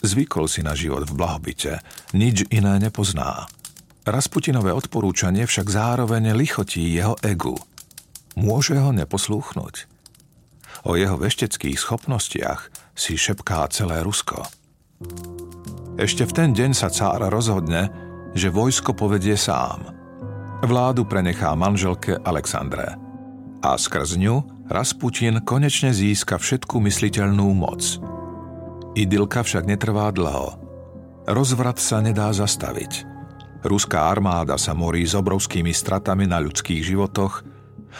Zvykol 0.03 0.51
si 0.51 0.59
na 0.59 0.75
život 0.75 1.07
v 1.07 1.15
blahobite, 1.15 1.79
nič 2.11 2.43
iné 2.51 2.75
nepozná. 2.83 3.47
Rasputinové 4.03 4.75
odporúčanie 4.75 5.47
však 5.47 5.71
zároveň 5.71 6.35
lichotí 6.35 6.83
jeho 6.91 7.15
egu. 7.23 7.55
Môže 8.35 8.75
ho 8.75 8.91
neposlúchnuť. 8.91 9.87
O 10.83 10.99
jeho 10.99 11.15
vešteckých 11.15 11.79
schopnostiach 11.79 12.69
si 12.93 13.15
šepká 13.15 13.65
celé 13.71 14.03
Rusko. 14.03 14.43
Ešte 15.95 16.27
v 16.27 16.35
ten 16.35 16.49
deň 16.51 16.71
sa 16.75 16.91
cár 16.91 17.23
rozhodne, 17.31 17.87
že 18.35 18.51
vojsko 18.51 18.91
povedie 18.91 19.39
sám. 19.39 19.87
Vládu 20.59 21.07
prenechá 21.07 21.55
manželke 21.55 22.19
Alexandre. 22.19 22.99
A 23.63 23.79
skrz 23.79 24.19
ňu 24.19 24.67
Rasputin 24.67 25.39
konečne 25.45 25.95
získa 25.95 26.35
všetku 26.35 26.83
mysliteľnú 26.83 27.47
moc. 27.55 28.03
Idylka 28.99 29.47
však 29.47 29.63
netrvá 29.63 30.11
dlho. 30.11 30.59
Rozvrat 31.25 31.79
sa 31.79 32.03
nedá 32.03 32.29
zastaviť. 32.35 33.07
Ruská 33.65 34.11
armáda 34.11 34.59
sa 34.61 34.77
morí 34.77 35.07
s 35.07 35.17
obrovskými 35.17 35.73
stratami 35.73 36.29
na 36.29 36.37
ľudských 36.37 36.85
životoch 36.85 37.54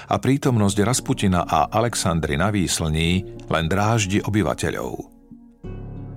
a 0.09 0.15
prítomnosť 0.19 0.77
Rasputina 0.83 1.43
a 1.43 1.71
Alexandry 1.71 2.35
na 2.35 2.51
výslní 2.51 3.25
len 3.49 3.65
dráždi 3.67 4.21
obyvateľov. 4.21 4.93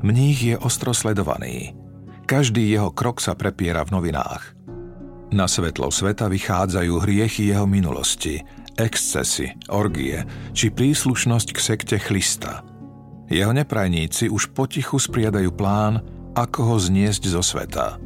Mních 0.02 0.40
je 0.42 0.56
ostro 0.58 0.94
sledovaný. 0.94 1.74
Každý 2.28 2.70
jeho 2.70 2.94
krok 2.94 3.18
sa 3.18 3.34
prepiera 3.34 3.82
v 3.82 3.98
novinách. 3.98 4.54
Na 5.34 5.44
svetlo 5.44 5.92
sveta 5.92 6.28
vychádzajú 6.30 6.92
hriechy 7.04 7.52
jeho 7.52 7.66
minulosti– 7.68 8.40
excesy, 8.78 9.52
orgie 9.68 10.22
či 10.54 10.70
príslušnosť 10.70 11.48
k 11.50 11.58
sekte 11.58 11.96
Chlista. 11.98 12.62
Jeho 13.28 13.52
neprajníci 13.52 14.30
už 14.32 14.54
potichu 14.56 14.96
spriadajú 14.96 15.52
plán, 15.52 16.00
ako 16.32 16.72
ho 16.72 16.76
zniesť 16.80 17.22
zo 17.28 17.42
sveta. 17.42 17.98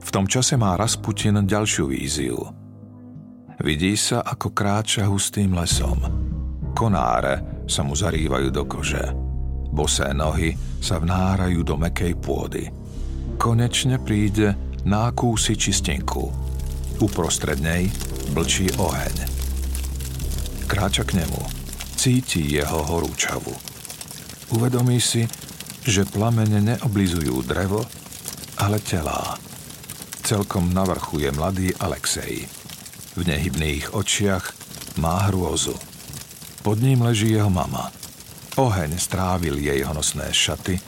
V 0.00 0.08
tom 0.10 0.26
čase 0.26 0.58
má 0.58 0.74
Rasputin 0.74 1.44
ďalšiu 1.44 1.86
víziu. 1.92 2.63
Vidí 3.62 3.94
sa, 3.94 4.26
ako 4.26 4.50
kráča 4.50 5.06
hustým 5.06 5.54
lesom. 5.54 6.02
Konáre 6.74 7.64
sa 7.70 7.86
mu 7.86 7.94
zarývajú 7.94 8.48
do 8.50 8.66
kože. 8.66 9.14
Bosé 9.70 10.10
nohy 10.10 10.54
sa 10.82 10.98
vnárajú 10.98 11.62
do 11.62 11.78
mekej 11.78 12.18
pôdy. 12.18 12.66
Konečne 13.38 14.02
príde 14.02 14.54
na 14.82 15.10
akúsi 15.10 15.54
čistinku. 15.54 16.30
Uprostred 16.98 17.58
nej 17.62 17.90
blčí 18.34 18.70
oheň. 18.74 19.16
Kráča 20.66 21.06
k 21.06 21.22
nemu, 21.22 21.42
cíti 21.94 22.58
jeho 22.58 22.82
horúčavu. 22.82 23.54
Uvedomí 24.54 24.98
si, 24.98 25.26
že 25.86 26.06
plamene 26.06 26.58
neoblizujú 26.74 27.44
drevo, 27.46 27.86
ale 28.58 28.82
telá. 28.82 29.38
Celkom 30.24 30.72
na 30.72 30.88
vrchu 30.88 31.26
je 31.26 31.30
mladý 31.34 31.68
Alexej. 31.76 32.63
V 33.14 33.22
nehybných 33.22 33.94
očiach 33.94 34.54
má 34.98 35.30
hrôzu. 35.30 35.74
Pod 36.66 36.82
ním 36.82 37.02
leží 37.02 37.34
jeho 37.34 37.50
mama. 37.50 37.94
Oheň 38.58 38.98
strávil 38.98 39.58
jej 39.58 39.82
honosné 39.82 40.30
šaty 40.30 40.78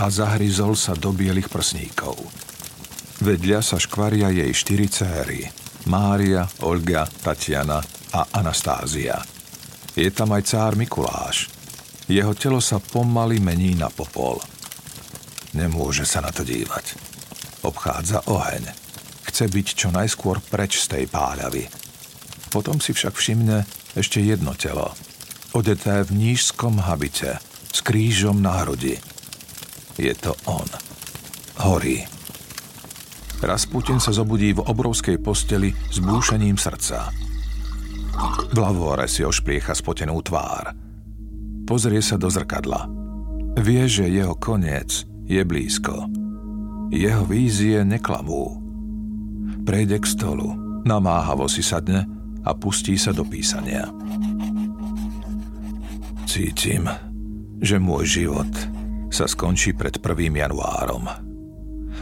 a 0.00 0.08
zahryzol 0.12 0.76
sa 0.76 0.92
do 0.92 1.12
bielých 1.12 1.48
prsníkov. 1.48 2.16
Vedľa 3.24 3.60
sa 3.64 3.80
škvaria 3.80 4.28
jej 4.32 4.52
štyri 4.52 4.88
céry– 4.88 5.42
Mária, 5.86 6.42
Olga, 6.66 7.06
Tatiana 7.06 7.78
a 8.10 8.26
Anastázia. 8.34 9.22
Je 9.94 10.10
tam 10.10 10.34
aj 10.34 10.42
cár 10.50 10.72
Mikuláš. 10.74 11.46
Jeho 12.10 12.34
telo 12.34 12.58
sa 12.58 12.82
pomaly 12.82 13.38
mení 13.38 13.78
na 13.78 13.86
popol. 13.86 14.42
Nemôže 15.54 16.02
sa 16.02 16.26
na 16.26 16.34
to 16.34 16.42
dívať. 16.42 16.98
Obchádza 17.62 18.26
oheň. 18.26 18.85
Chce 19.36 19.52
byť 19.52 19.68
čo 19.76 19.92
najskôr 19.92 20.40
preč 20.48 20.80
z 20.80 20.96
tej 20.96 21.04
páľavy. 21.12 21.68
Potom 22.48 22.80
si 22.80 22.96
však 22.96 23.12
všimne 23.12 23.68
ešte 23.92 24.24
jedno 24.24 24.56
telo. 24.56 24.96
Odeté 25.52 26.00
v 26.08 26.16
nížskom 26.16 26.80
habite, 26.80 27.36
s 27.68 27.84
krížom 27.84 28.40
na 28.40 28.64
hrudi. 28.64 28.96
Je 30.00 30.08
to 30.16 30.32
on. 30.48 30.64
Horí. 31.60 32.08
Rasputin 33.44 34.00
sa 34.00 34.16
zobudí 34.16 34.56
v 34.56 34.64
obrovskej 34.64 35.20
posteli 35.20 35.68
s 35.92 36.00
búšením 36.00 36.56
srdca. 36.56 37.12
V 38.48 38.56
lavore 38.56 39.04
si 39.04 39.20
ošpliecha 39.20 39.76
spotenú 39.76 40.16
tvár. 40.24 40.72
Pozrie 41.68 42.00
sa 42.00 42.16
do 42.16 42.32
zrkadla. 42.32 42.88
Vie, 43.60 43.84
že 43.84 44.08
jeho 44.08 44.32
koniec 44.32 45.04
je 45.28 45.44
blízko. 45.44 46.08
Jeho 46.88 47.28
vízie 47.28 47.84
neklamú. 47.84 48.65
Prejde 49.66 49.98
k 49.98 50.06
stolu, 50.06 50.54
namáhavo 50.86 51.50
si 51.50 51.60
sadne 51.60 52.06
a 52.46 52.54
pustí 52.54 52.94
sa 52.94 53.10
do 53.10 53.26
písania. 53.26 53.90
Cítim, 56.30 56.86
že 57.58 57.82
môj 57.82 58.22
život 58.22 58.50
sa 59.10 59.26
skončí 59.26 59.74
pred 59.74 59.98
1. 59.98 60.30
januárom 60.30 61.26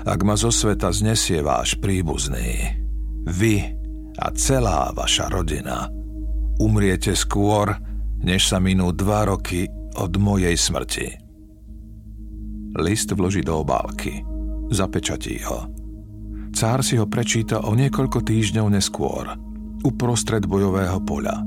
ak 0.05 0.21
ma 0.21 0.37
zo 0.37 0.53
sveta 0.53 0.93
znesie 0.93 1.41
váš 1.41 1.81
príbuzný. 1.81 2.77
Vy 3.25 3.57
a 4.21 4.27
celá 4.37 4.93
vaša 4.93 5.33
rodina 5.33 5.89
umriete 6.61 7.17
skôr, 7.17 7.75
než 8.21 8.47
sa 8.47 8.61
minú 8.61 8.93
dva 8.95 9.27
roky 9.27 9.67
od 9.97 10.13
mojej 10.21 10.55
smrti. 10.55 11.09
List 12.79 13.11
vloží 13.11 13.41
do 13.43 13.65
obálky. 13.65 14.23
Zapečatí 14.71 15.41
ho. 15.47 15.84
Cár 16.55 16.87
si 16.87 16.95
ho 16.95 17.11
prečíta 17.11 17.67
o 17.67 17.75
niekoľko 17.75 18.23
týždňov 18.23 18.67
neskôr, 18.71 19.27
uprostred 19.83 20.47
bojového 20.47 21.03
poľa. 21.03 21.43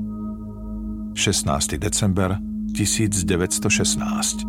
16. 1.16 1.80
december 1.80 2.36
1916. 2.76 4.44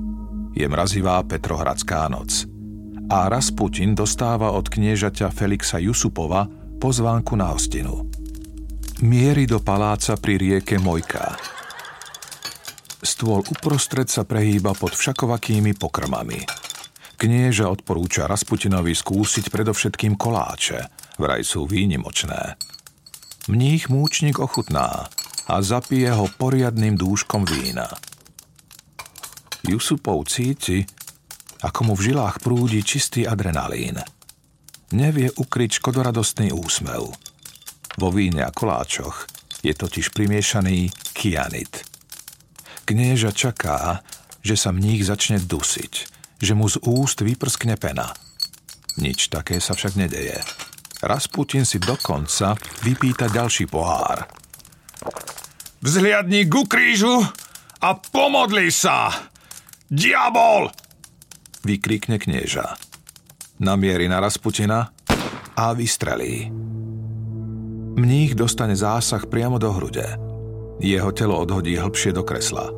Je 0.51 0.65
mrazivá 0.67 1.23
Petrohradská 1.23 2.11
noc 2.11 2.43
a 3.07 3.31
Rasputin 3.31 3.95
dostáva 3.95 4.51
od 4.51 4.67
kniežaťa 4.67 5.31
Felixa 5.31 5.79
Jusupova 5.79 6.51
pozvánku 6.77 7.39
na 7.39 7.55
hostinu. 7.55 8.11
Mierí 8.99 9.47
do 9.47 9.63
paláca 9.63 10.19
pri 10.19 10.35
rieke 10.35 10.75
Mojka. 10.75 11.39
Stôl 12.99 13.47
uprostred 13.47 14.11
sa 14.11 14.27
prehýba 14.27 14.75
pod 14.75 14.91
všakovakými 14.91 15.71
pokrmami. 15.79 16.68
Knieža 17.19 17.67
odporúča 17.67 18.31
Rasputinovi 18.31 18.95
skúsiť 18.95 19.51
predovšetkým 19.51 20.15
koláče, 20.15 20.87
vraj 21.19 21.43
sú 21.43 21.67
výnimočné. 21.67 22.55
Mních 23.51 23.91
múčnik 23.91 24.39
ochutná 24.39 25.11
a 25.43 25.55
zapije 25.59 26.15
ho 26.15 26.31
poriadným 26.39 26.95
dúškom 26.95 27.43
vína. 27.43 27.91
Jusupov 29.67 30.31
cíti, 30.31 30.87
ako 31.59 31.91
mu 31.91 31.93
v 31.99 32.15
žilách 32.15 32.39
prúdi 32.39 32.79
čistý 32.87 33.27
adrenalín. 33.27 33.99
Nevie 34.95 35.27
ukryť 35.27 35.83
škodoradostný 35.83 36.55
úsmev. 36.55 37.11
Vo 37.99 38.09
víne 38.15 38.47
a 38.47 38.51
koláčoch 38.55 39.27
je 39.59 39.75
totiž 39.75 40.15
primiešaný 40.15 40.87
kianit. 41.11 41.83
Knieža 42.87 43.35
čaká, 43.35 44.07
že 44.39 44.55
sa 44.55 44.71
mních 44.71 45.03
začne 45.03 45.43
dusiť, 45.43 46.18
že 46.39 46.55
mu 46.55 46.71
z 46.71 46.79
úst 46.83 47.19
vyprskne 47.21 47.75
pena. 47.75 48.15
Nič 48.99 49.31
také 49.31 49.59
sa 49.59 49.75
však 49.75 49.95
nedeje. 49.95 50.39
Rasputin 50.99 51.63
si 51.63 51.79
dokonca 51.79 52.59
vypýta 52.83 53.31
ďalší 53.31 53.71
pohár. 53.71 54.27
Vzhliadni 55.79 56.43
ku 56.51 56.67
krížu 56.67 57.23
a 57.79 57.89
pomodli 57.95 58.67
sa! 58.67 59.07
Diabol! 59.87 60.67
Vykrikne 61.63 62.19
knieža. 62.19 62.75
Namierí 63.63 64.11
na 64.11 64.19
Rasputina 64.19 64.91
a 65.55 65.65
vystrelí. 65.73 66.51
Mních 67.99 68.35
dostane 68.35 68.75
zásah 68.75 69.27
priamo 69.27 69.57
do 69.59 69.71
hrude. 69.71 70.19
Jeho 70.79 71.11
telo 71.11 71.39
odhodí 71.39 71.75
hlbšie 71.75 72.15
do 72.15 72.23
kresla. 72.23 72.71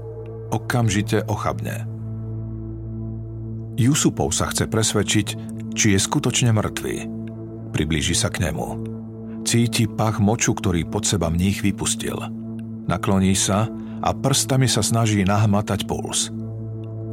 Okamžite 0.49 1.23
ochabne. 1.29 1.90
Jusupov 3.81 4.29
sa 4.29 4.45
chce 4.53 4.69
presvedčiť, 4.69 5.27
či 5.73 5.97
je 5.97 5.99
skutočne 5.99 6.53
mŕtvý. 6.53 6.95
Priblíži 7.73 8.13
sa 8.13 8.29
k 8.29 8.45
nemu. 8.45 8.67
Cíti 9.41 9.89
pach 9.89 10.21
moču, 10.21 10.53
ktorý 10.53 10.85
pod 10.85 11.09
seba 11.09 11.33
mních 11.33 11.65
vypustil. 11.65 12.13
Nakloní 12.85 13.33
sa 13.33 13.65
a 14.05 14.09
prstami 14.13 14.69
sa 14.69 14.85
snaží 14.85 15.25
nahmatať 15.25 15.89
puls. 15.89 16.29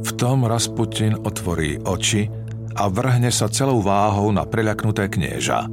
V 0.05 0.11
tom 0.13 0.45
Rasputin 0.45 1.17
otvorí 1.17 1.81
oči 1.81 2.29
a 2.77 2.85
vrhne 2.85 3.33
sa 3.33 3.49
celou 3.49 3.81
váhou 3.81 4.29
na 4.29 4.45
preľaknuté 4.45 5.09
knieža. 5.09 5.65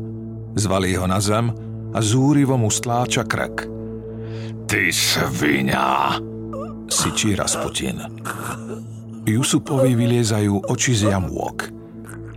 Zvalí 0.56 0.96
ho 0.96 1.04
na 1.04 1.20
zem 1.20 1.52
a 1.92 1.98
zúrivo 2.00 2.56
mu 2.56 2.72
stláča 2.72 3.28
krk. 3.28 3.68
Ty 4.64 4.82
svinia! 4.88 6.16
Sičí 6.88 7.36
Rasputin. 7.36 8.00
Jusupovi 9.26 9.98
vyliezajú 9.98 10.70
oči 10.70 10.94
z 10.94 11.10
jamôk. 11.10 11.66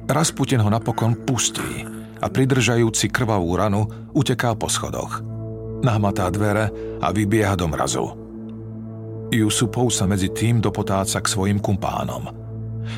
Rasputin 0.10 0.58
ho 0.66 0.74
napokon 0.74 1.22
pustí 1.22 1.86
a 2.18 2.26
pridržajúci 2.26 3.14
krvavú 3.14 3.54
ranu 3.54 3.86
uteká 4.18 4.58
po 4.58 4.66
schodoch. 4.66 5.22
Nahmatá 5.86 6.34
dvere 6.34 6.98
a 6.98 7.14
vybieha 7.14 7.54
do 7.54 7.70
mrazu. 7.70 8.06
Jusupov 9.30 9.94
sa 9.94 10.10
medzi 10.10 10.34
tým 10.34 10.58
dopotáca 10.58 11.22
k 11.22 11.30
svojim 11.30 11.62
kumpánom. 11.62 12.26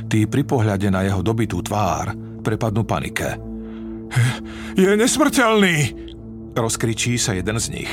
Tí 0.08 0.24
pri 0.24 0.48
pohľade 0.48 0.88
na 0.88 1.04
jeho 1.04 1.20
dobitú 1.20 1.60
tvár 1.60 2.16
prepadnú 2.39 2.88
panike. 2.88 3.36
Je 4.80 4.88
nesmrteľný! 4.88 5.78
Rozkričí 6.56 7.20
sa 7.20 7.36
jeden 7.36 7.60
z 7.60 7.68
nich. 7.76 7.92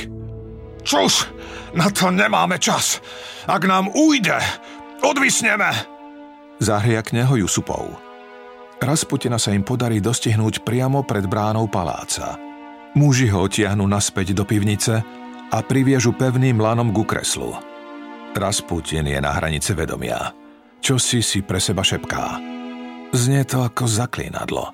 Čuž, 0.86 1.26
na 1.74 1.90
to 1.90 2.14
nemáme 2.14 2.62
čas. 2.62 3.02
Ak 3.50 3.66
nám 3.66 3.90
ujde, 3.90 4.38
odvisneme. 5.02 5.70
Zahriakne 6.58 7.22
ho 7.26 7.34
Jusupov. 7.38 7.94
Rasputina 8.78 9.38
sa 9.38 9.54
im 9.54 9.66
podarí 9.66 9.98
dostihnúť 9.98 10.62
priamo 10.62 11.02
pred 11.02 11.26
bránou 11.26 11.66
paláca. 11.66 12.38
Muži 12.94 13.30
ho 13.30 13.46
otiahnu 13.46 13.86
naspäť 13.86 14.34
do 14.34 14.46
pivnice 14.46 15.02
a 15.50 15.58
priviežu 15.62 16.14
pevným 16.14 16.58
lanom 16.58 16.94
ku 16.94 17.02
kreslu. 17.02 17.54
Rasputin 18.38 19.06
je 19.06 19.18
na 19.18 19.34
hranice 19.34 19.74
vedomia. 19.74 20.30
Čo 20.78 20.94
si 20.94 21.26
si 21.26 21.42
pre 21.42 21.58
seba 21.58 21.82
šepká. 21.82 22.38
Znie 23.10 23.42
to 23.42 23.66
ako 23.66 23.90
zaklínadlo. 23.90 24.70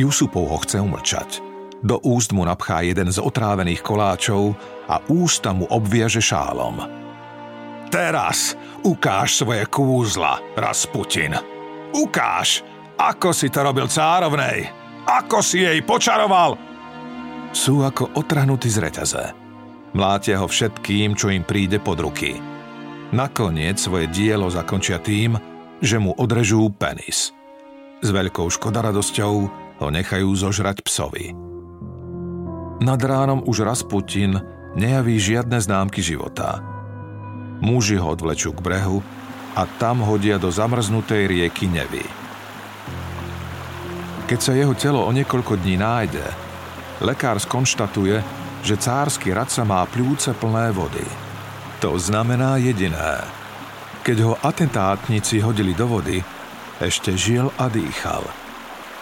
Jusupov 0.00 0.48
ho 0.48 0.58
chce 0.64 0.80
umlčať– 0.80 1.30
do 1.82 1.98
úst 2.06 2.30
mu 2.30 2.46
napchá 2.46 2.86
jeden 2.86 3.10
z 3.10 3.18
otrávených 3.18 3.82
koláčov 3.82 4.54
a 4.86 5.02
ústa 5.10 5.50
mu 5.50 5.66
obviaže 5.66 6.22
šálom. 6.22 7.01
Teraz 7.92 8.56
ukáž 8.80 9.36
svoje 9.44 9.68
kúzla, 9.68 10.40
Rasputin. 10.56 11.36
Ukáž, 11.92 12.64
ako 12.96 13.36
si 13.36 13.52
to 13.52 13.60
robil 13.60 13.84
cárovnej. 13.84 14.64
Ako 15.04 15.44
si 15.44 15.60
jej 15.60 15.84
počaroval. 15.84 16.56
Sú 17.52 17.84
ako 17.84 18.16
otrhnutí 18.16 18.72
z 18.72 18.80
reťaze. 18.80 19.24
Mlátia 19.92 20.40
ho 20.40 20.48
všetkým, 20.48 21.12
čo 21.12 21.28
im 21.28 21.44
príde 21.44 21.76
pod 21.76 22.00
ruky. 22.00 22.40
Nakoniec 23.12 23.76
svoje 23.76 24.08
dielo 24.08 24.48
zakončia 24.48 24.96
tým, 24.96 25.36
že 25.84 26.00
mu 26.00 26.16
odrežú 26.16 26.72
penis. 26.72 27.36
S 28.00 28.08
veľkou 28.08 28.48
škodaradosťou 28.48 29.34
ho 29.84 29.88
nechajú 29.92 30.32
zožrať 30.32 30.80
psovi. 30.80 31.36
Nad 32.80 33.04
ránom 33.04 33.44
už 33.44 33.68
Rasputin 33.68 34.40
nejaví 34.80 35.20
žiadne 35.20 35.60
známky 35.60 36.00
života. 36.00 36.71
Muži 37.62 37.94
ho 37.94 38.10
odvlečú 38.10 38.50
k 38.58 38.58
brehu 38.58 38.98
a 39.54 39.62
tam 39.78 40.02
hodia 40.02 40.34
do 40.34 40.50
zamrznutej 40.50 41.30
rieky 41.30 41.70
Nevy. 41.70 42.02
Keď 44.26 44.38
sa 44.42 44.52
jeho 44.58 44.74
telo 44.74 45.06
o 45.06 45.10
niekoľko 45.14 45.62
dní 45.62 45.78
nájde, 45.78 46.26
lekár 47.06 47.38
skonštatuje, 47.38 48.18
že 48.66 48.74
cársky 48.80 49.30
radca 49.30 49.62
má 49.62 49.86
pľúce 49.86 50.34
plné 50.34 50.74
vody. 50.74 51.06
To 51.78 51.94
znamená 51.98 52.58
jediné. 52.58 53.22
Keď 54.02 54.16
ho 54.26 54.34
atentátnici 54.42 55.38
hodili 55.38 55.70
do 55.78 55.86
vody, 55.86 56.18
ešte 56.82 57.14
žil 57.14 57.46
a 57.62 57.70
dýchal. 57.70 58.26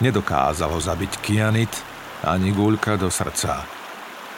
Nedokázal 0.05 0.69
ho 0.69 0.81
zabiť 0.81 1.17
kianit, 1.25 1.73
ani 2.21 2.53
guľka 2.53 3.01
do 3.01 3.09
srdca. 3.09 3.65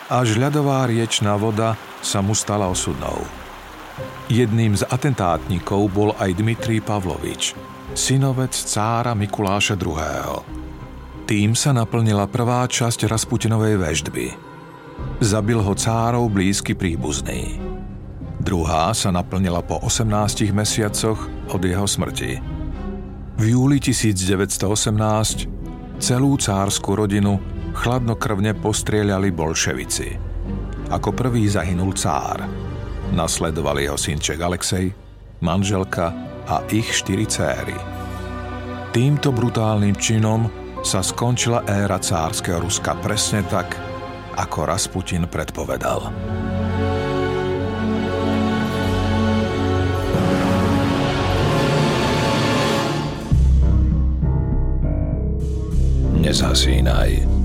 Až 0.06 0.38
ľadová 0.38 0.86
riečná 0.86 1.34
voda 1.34 1.74
sa 1.98 2.22
mu 2.22 2.34
stala 2.38 2.70
osudnou. 2.70 3.41
Jedným 4.32 4.78
z 4.78 4.86
atentátnikov 4.88 5.92
bol 5.92 6.16
aj 6.16 6.38
Dmitrij 6.38 6.80
Pavlovič, 6.80 7.52
synovec 7.92 8.54
cára 8.54 9.12
Mikuláša 9.12 9.76
II. 9.76 10.40
Tým 11.28 11.52
sa 11.52 11.76
naplnila 11.76 12.26
prvá 12.26 12.64
časť 12.64 13.06
Rasputinovej 13.06 13.76
väždby. 13.76 14.26
Zabil 15.22 15.60
ho 15.60 15.72
cárov 15.76 16.26
blízky 16.32 16.74
príbuzný. 16.74 17.60
Druhá 18.42 18.90
sa 18.90 19.14
naplnila 19.14 19.62
po 19.62 19.78
18 19.86 20.50
mesiacoch 20.50 21.30
od 21.52 21.62
jeho 21.62 21.86
smrti. 21.86 22.42
V 23.38 23.44
júli 23.54 23.78
1918 23.78 26.02
celú 26.02 26.34
cárskú 26.34 26.98
rodinu 26.98 27.38
chladnokrvne 27.72 28.58
postrieľali 28.58 29.30
bolševici. 29.30 30.18
Ako 30.90 31.14
prvý 31.14 31.46
zahynul 31.46 31.94
cár. 31.94 32.42
Nasledovali 33.12 33.84
jeho 33.84 34.00
synček 34.00 34.40
Alexej, 34.40 34.88
manželka 35.44 36.16
a 36.48 36.64
ich 36.72 36.88
štyri 36.96 37.28
céry. 37.28 37.76
Týmto 38.92 39.36
brutálnym 39.36 39.92
činom 40.00 40.48
sa 40.80 41.04
skončila 41.04 41.62
éra 41.68 42.00
cárskeho 42.00 42.64
Ruska 42.64 42.96
presne 43.04 43.44
tak, 43.46 43.76
ako 44.40 44.64
Rasputin 44.64 45.28
predpovedal. 45.28 46.08
Nezasínaj 56.16 57.41